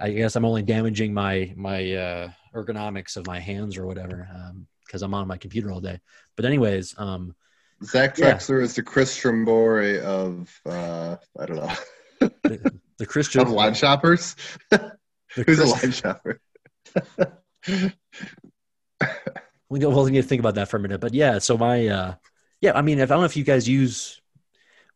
[0.00, 4.28] I guess I'm only damaging my my uh, ergonomics of my hands or whatever
[4.86, 6.00] because I'm on my computer all day.
[6.36, 7.34] But anyways, um,
[7.84, 8.34] Zach Yeah.
[8.34, 11.72] Drexler is the Chris Trembore of uh, I don't know
[12.98, 14.36] the, Christian of line shoppers.
[14.70, 14.96] the
[15.34, 16.40] Who's a line shopper?
[19.68, 19.90] we go.
[19.90, 21.00] Well, we need to think about that for a minute.
[21.00, 22.14] But yeah, so my uh,
[22.60, 24.20] yeah, I mean, if I don't know if you guys use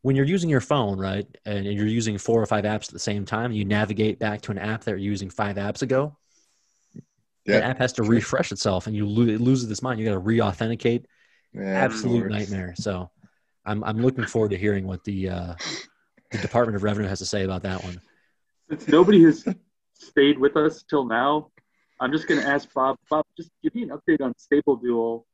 [0.03, 2.99] when you're using your phone, right, and you're using four or five apps at the
[2.99, 6.17] same time, you navigate back to an app that you're using five apps ago.
[7.47, 9.99] The app has to refresh itself, and you lo- it loses this mind.
[9.99, 11.07] You got to re-authenticate.
[11.53, 12.75] Yeah, Absolute nightmare.
[12.77, 13.11] So,
[13.65, 15.55] I'm I'm looking forward to hearing what the uh,
[16.31, 18.01] the Department of Revenue has to say about that one.
[18.69, 19.45] Since nobody has
[19.95, 21.51] stayed with us till now,
[22.01, 22.97] I'm just going to ask Bob.
[23.11, 25.27] Bob, just give me an update on Stable Duel.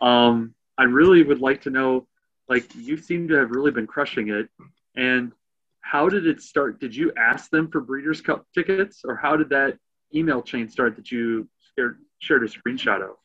[0.00, 2.06] Um, I really would like to know,
[2.48, 4.48] like, you seem to have really been crushing it,
[4.96, 5.32] and
[5.80, 6.80] how did it start?
[6.80, 9.76] Did you ask them for Breeders' Cup tickets, or how did that
[10.14, 13.16] email chain start that you shared, shared a screenshot of?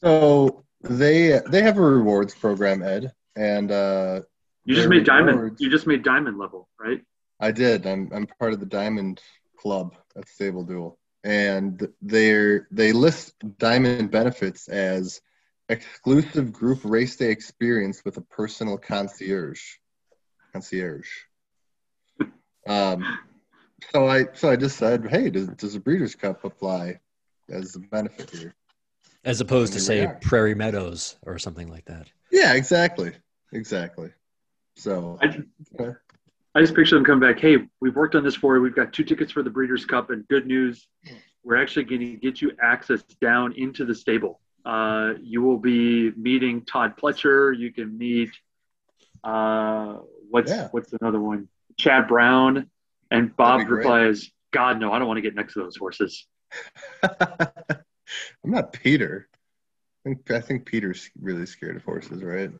[0.00, 4.20] So they they have a rewards program, Ed, and uh,
[4.68, 5.38] You just Their made diamond.
[5.38, 5.62] rewards.
[5.62, 7.00] You just made diamond level, right?
[7.40, 7.86] I did.
[7.86, 9.18] I'm I'm part of the Diamond
[9.58, 15.22] Club at Stable Duel, and they're they list Diamond benefits as
[15.70, 19.62] exclusive group race day experience with a personal concierge.
[20.52, 21.08] Concierge.
[22.68, 23.18] Um,
[23.94, 27.00] so I so I just said, hey, does does a Breeders' Cup apply
[27.48, 28.54] as a benefit here?
[29.24, 30.18] As opposed to say are.
[30.20, 32.08] Prairie Meadows or something like that.
[32.30, 33.12] Yeah, exactly,
[33.50, 34.10] exactly.
[34.78, 35.26] So I,
[35.78, 35.92] Okay.
[36.54, 37.40] I just picture them coming back.
[37.40, 38.62] Hey, we've worked on this for you.
[38.62, 40.88] We've got two tickets for the Breeders' Cup, and good news,
[41.44, 44.40] we're actually going to get you access down into the stable.
[44.64, 47.56] Uh, you will be meeting Todd Pletcher.
[47.56, 48.30] You can meet
[49.24, 49.98] uh,
[50.30, 50.68] what's Yeah.
[50.70, 51.48] what's another one?
[51.76, 52.70] Chad Brown.
[53.10, 53.78] And Bob That'd be great.
[53.78, 56.26] reply is, "God, no, I don't want to get next to those horses."
[57.02, 57.80] I'm
[58.44, 59.28] not Peter.
[60.04, 62.50] I think, I think Peter's really scared of horses, right?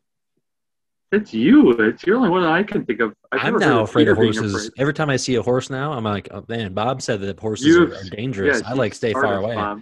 [1.11, 1.71] It's you.
[1.73, 3.15] It's the only one I can think of.
[3.33, 4.55] I've I'm never heard now afraid of Peter being horses.
[4.67, 4.81] afraid.
[4.81, 7.67] Every time I see a horse now, I'm like, oh, man, Bob said that horses
[7.67, 8.61] You've- are, are dangerous.
[8.61, 9.55] yeah, I like stay far away.
[9.55, 9.81] Bob.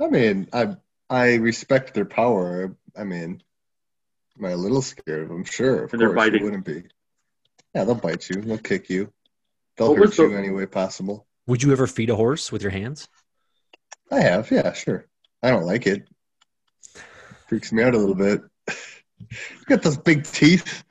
[0.00, 0.74] I mean, I
[1.08, 2.74] I respect their power.
[2.96, 3.40] I mean,
[4.38, 5.44] am I a little scared of them?
[5.44, 6.16] Sure, of And they're course.
[6.16, 6.40] biting.
[6.40, 6.82] Who wouldn't be?
[7.74, 8.40] Yeah, they'll bite you.
[8.42, 9.12] They'll kick you.
[9.76, 11.26] They'll What hurt was the- you any way possible.
[11.46, 13.08] Would you ever feed a horse with your hands?
[14.10, 15.06] I have, yeah, sure.
[15.42, 16.08] I don't like it.
[17.48, 18.42] Freaks me out a little bit.
[19.30, 20.84] You got those big teeth.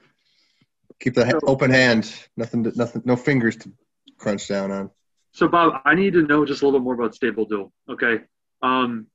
[1.00, 2.14] Keep the ha- open hand.
[2.38, 2.64] Nothing.
[2.64, 3.02] To, nothing.
[3.06, 3.72] No fingers to
[4.18, 4.92] crunch down on.
[5.34, 7.72] So Bob, I need to know just a little bit more about Stable Duel.
[7.90, 8.22] Okay.
[8.62, 9.08] Um,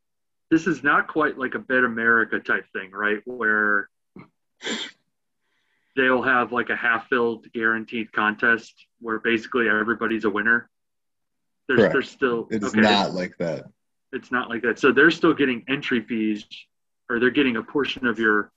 [0.50, 3.18] this is not quite like a Bet America type thing, right?
[3.24, 3.88] Where
[5.96, 10.68] they'll have like a half-filled guaranteed contest where basically everybody's a winner.
[11.68, 11.92] There's, Correct.
[11.92, 13.66] there's still It is okay, not like that.
[14.12, 14.78] It's not like that.
[14.78, 16.44] So they're still getting entry fees,
[17.10, 18.52] or they're getting a portion of your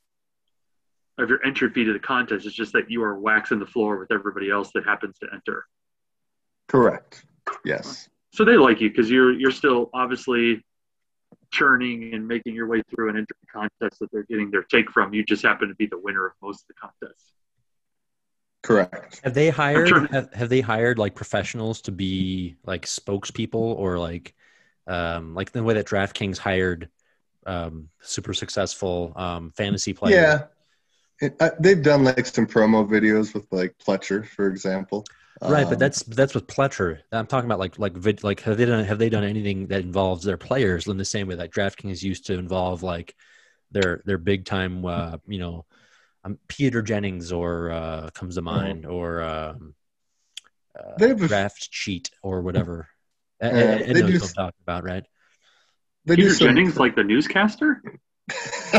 [1.20, 2.46] of your entry fee to the contest.
[2.46, 5.66] It's just that you are waxing the floor with everybody else that happens to enter.
[6.68, 7.26] Correct.
[7.66, 8.08] Yes.
[8.34, 10.64] So they like you because you're you're still obviously
[11.52, 15.14] churning and making your way through an entry contest that they're getting their take from.
[15.14, 17.34] You just happen to be the winner of most of the contests.
[18.62, 19.22] Correct.
[19.24, 23.98] Have they hired trying- have, have they hired like professionals to be like spokespeople or
[23.98, 24.36] like
[24.86, 26.90] um like the way that DraftKings hired
[27.46, 30.16] um super successful um fantasy players?
[30.16, 30.44] Yeah.
[31.22, 35.06] It, uh, they've done like some promo videos with like Pletcher, for example.
[35.42, 37.00] Right, Um, but that's that's with Pletcher.
[37.12, 39.82] I'm talking about like like vid, like have they done have they done anything that
[39.82, 43.16] involves their players in the same way that DraftKings used to involve like
[43.72, 45.66] their their big time uh, you know
[46.26, 49.76] um, Peter Jennings or uh, comes to mind or um,
[50.78, 52.88] uh, They have a- draft cheat or whatever.
[53.42, 55.04] Ed, Yeah, Ed- Ed they knows do- what I'm talking about, right?
[56.06, 57.82] they Peter some- Jennings, like the newscaster.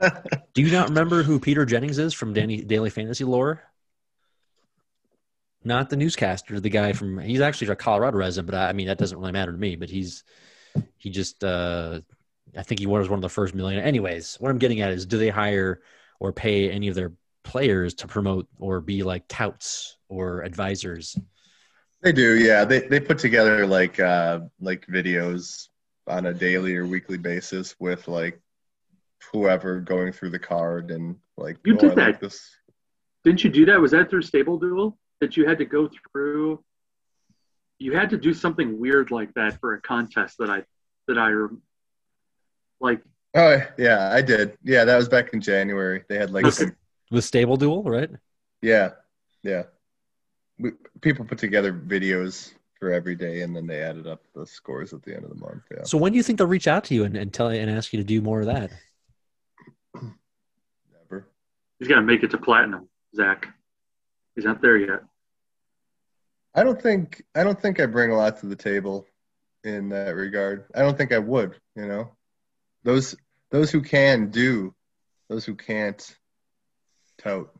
[0.54, 3.62] Do you not remember who Peter Jennings is from Danny, Daily Fantasy Lore?
[5.62, 7.18] Not the newscaster, the guy from.
[7.18, 9.76] He's actually a Colorado resident, but I, I mean that doesn't really matter to me.
[9.76, 10.24] But he's
[10.96, 12.00] he just uh,
[12.56, 13.82] I think he was one of the first million.
[13.82, 15.82] Anyways, what I'm getting at is, do they hire
[16.18, 17.12] or pay any of their
[17.44, 21.16] players to promote or be like touts or advisors?
[22.02, 22.64] They do, yeah.
[22.64, 25.68] They they put together like uh like videos
[26.06, 28.40] on a daily or weekly basis with like
[29.32, 32.20] whoever going through the card and like You oh, did I like that.
[32.20, 32.50] this.
[33.24, 33.80] Didn't you do that?
[33.80, 36.62] Was that through Stable Duel that you had to go through?
[37.78, 40.64] You had to do something weird like that for a contest that I
[41.08, 41.32] that I
[42.80, 43.02] like.
[43.34, 44.56] Oh yeah, I did.
[44.64, 46.02] Yeah, that was back in January.
[46.08, 46.54] They had like Okay.
[46.54, 46.76] some,
[47.10, 48.10] With Stable Duel, right?
[48.62, 48.90] yeah,
[49.42, 49.64] yeah.
[50.58, 54.92] We, people put together videos for every day and then they added up the scores
[54.92, 55.62] at the end of the month.
[55.70, 55.84] Yeah.
[55.84, 57.92] So when do you think they'll reach out to you and, and tell and ask
[57.92, 58.70] you to do more of that?
[60.92, 61.28] Never.
[61.78, 63.48] He's got to make it to platinum, Zach.
[64.34, 65.00] He's not there yet.
[66.54, 69.06] I don't think I don't think I bring a lot to the table
[69.62, 70.64] in that regard.
[70.74, 72.10] I don't think I would, you know.
[72.82, 73.14] Those
[73.50, 74.74] those who can do,
[75.28, 76.16] those who can't
[77.18, 77.50] tout.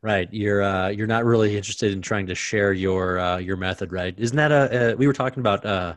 [0.00, 0.28] Right.
[0.32, 4.14] You're uh, you're not really interested in trying to share your uh, your method, right?
[4.16, 5.94] Isn't that a, a we were talking about uh,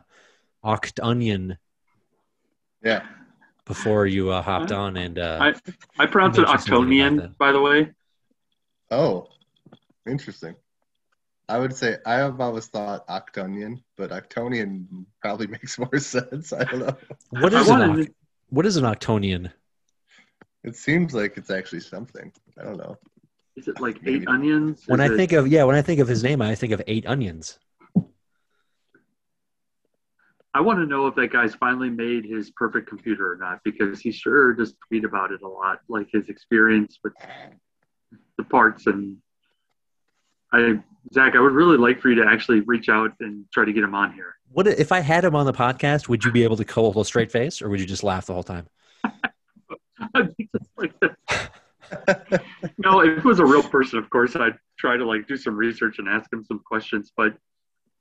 [0.64, 1.56] Octonion
[2.82, 3.06] Yeah.
[3.68, 7.38] Before you uh, hopped on, and uh, I I pronounce it mentioned something about Octonian,
[7.38, 7.92] by the way.
[8.90, 9.28] Oh,
[10.08, 10.56] interesting.
[11.50, 14.86] I would say I have always thought Octonian, but Octonian
[15.22, 16.52] probably makes more sense.
[16.52, 16.96] I don't know.
[17.30, 18.14] what I is an wanted Oct-
[18.48, 19.52] what is an Octonian?
[20.64, 22.32] It seems like it's actually something.
[22.60, 22.96] I don't know.
[23.56, 24.22] Is it like Maybe.
[24.22, 24.82] eight onions?
[24.86, 26.72] When Is I it- think of yeah, when I think of his name, I think
[26.72, 27.58] of eight onions.
[30.54, 34.00] I want to know if that guy's finally made his perfect computer or not because
[34.00, 37.12] he sure does tweet about it a lot, like his experience with
[38.36, 38.86] the parts.
[38.86, 39.18] And
[40.52, 40.80] I,
[41.12, 43.84] Zach, I would really like for you to actually reach out and try to get
[43.84, 44.36] him on here.
[44.50, 46.08] What if I had him on the podcast?
[46.08, 48.32] Would you be able to call a straight face, or would you just laugh the
[48.32, 48.66] whole time?
[50.14, 50.94] I'd be just like,
[52.78, 55.56] no, if it was a real person, of course, I'd try to like do some
[55.56, 57.36] research and ask him some questions, but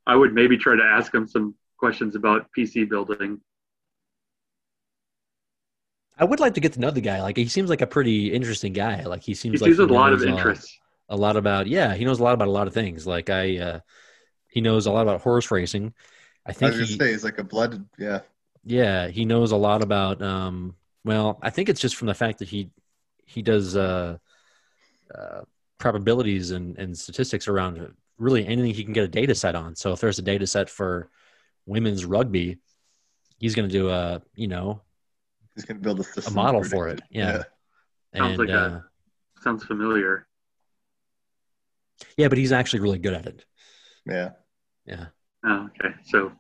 [0.06, 3.42] I would maybe try to ask him some questions about PC building.
[6.18, 7.22] I would like to get to know the guy.
[7.22, 9.04] Like he seems like a pretty interesting guy.
[9.04, 10.80] Like he seems He like sees a lot of knows, uh, interests.
[11.10, 13.58] a lot about yeah he knows a lot about a lot of things like i
[13.60, 13.80] uh
[14.50, 15.94] he knows a lot about horse racing
[16.46, 17.88] i I think was gonna he, say he's like a blooded.
[17.98, 18.22] Yeah.
[18.64, 22.40] yeah he knows a lot about um well i think it's just from the fact
[22.40, 22.72] that he
[23.26, 24.18] he does uh,
[25.14, 25.42] uh
[25.78, 29.92] probabilities and and statistics around really anything he can get a data set on so
[29.94, 31.10] if there's a data set for
[31.68, 32.58] women's rugby
[33.38, 34.82] he's going to do a you know
[35.56, 36.24] He's gonna build a system.
[36.24, 37.44] to model predict for it, yeah.
[38.16, 38.82] Sounds and like a- uh,
[39.42, 40.28] Sounds familiar.
[42.18, 43.46] yeah but he's actually really good at it
[44.06, 44.30] Yeah.
[44.86, 45.08] yeah
[45.46, 45.94] Oh, okay.
[46.06, 46.32] So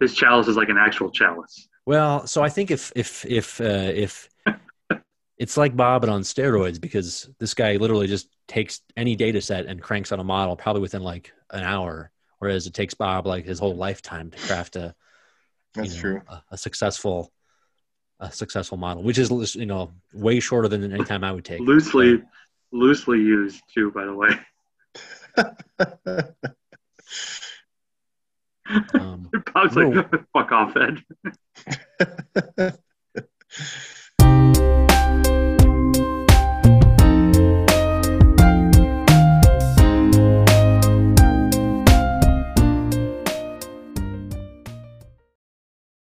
[0.00, 1.68] this chalice is like an actual chalice.
[1.84, 3.64] Well, so I think if if if uh,
[3.94, 4.28] if
[5.38, 9.66] it's like Bob but on steroids because this guy literally just takes any data set
[9.66, 13.44] and cranks out a model probably within like an hour, Whereas it takes Bob like
[13.44, 14.94] his whole lifetime to craft a
[15.74, 17.32] that's know, true a, a, successful
[18.20, 21.60] a successful model, which is you know way shorter than any time I would take.
[21.60, 22.26] Loosely, but,
[22.72, 24.30] loosely used too, by the way.
[28.94, 31.02] um, Bob's like, fuck off, Ed.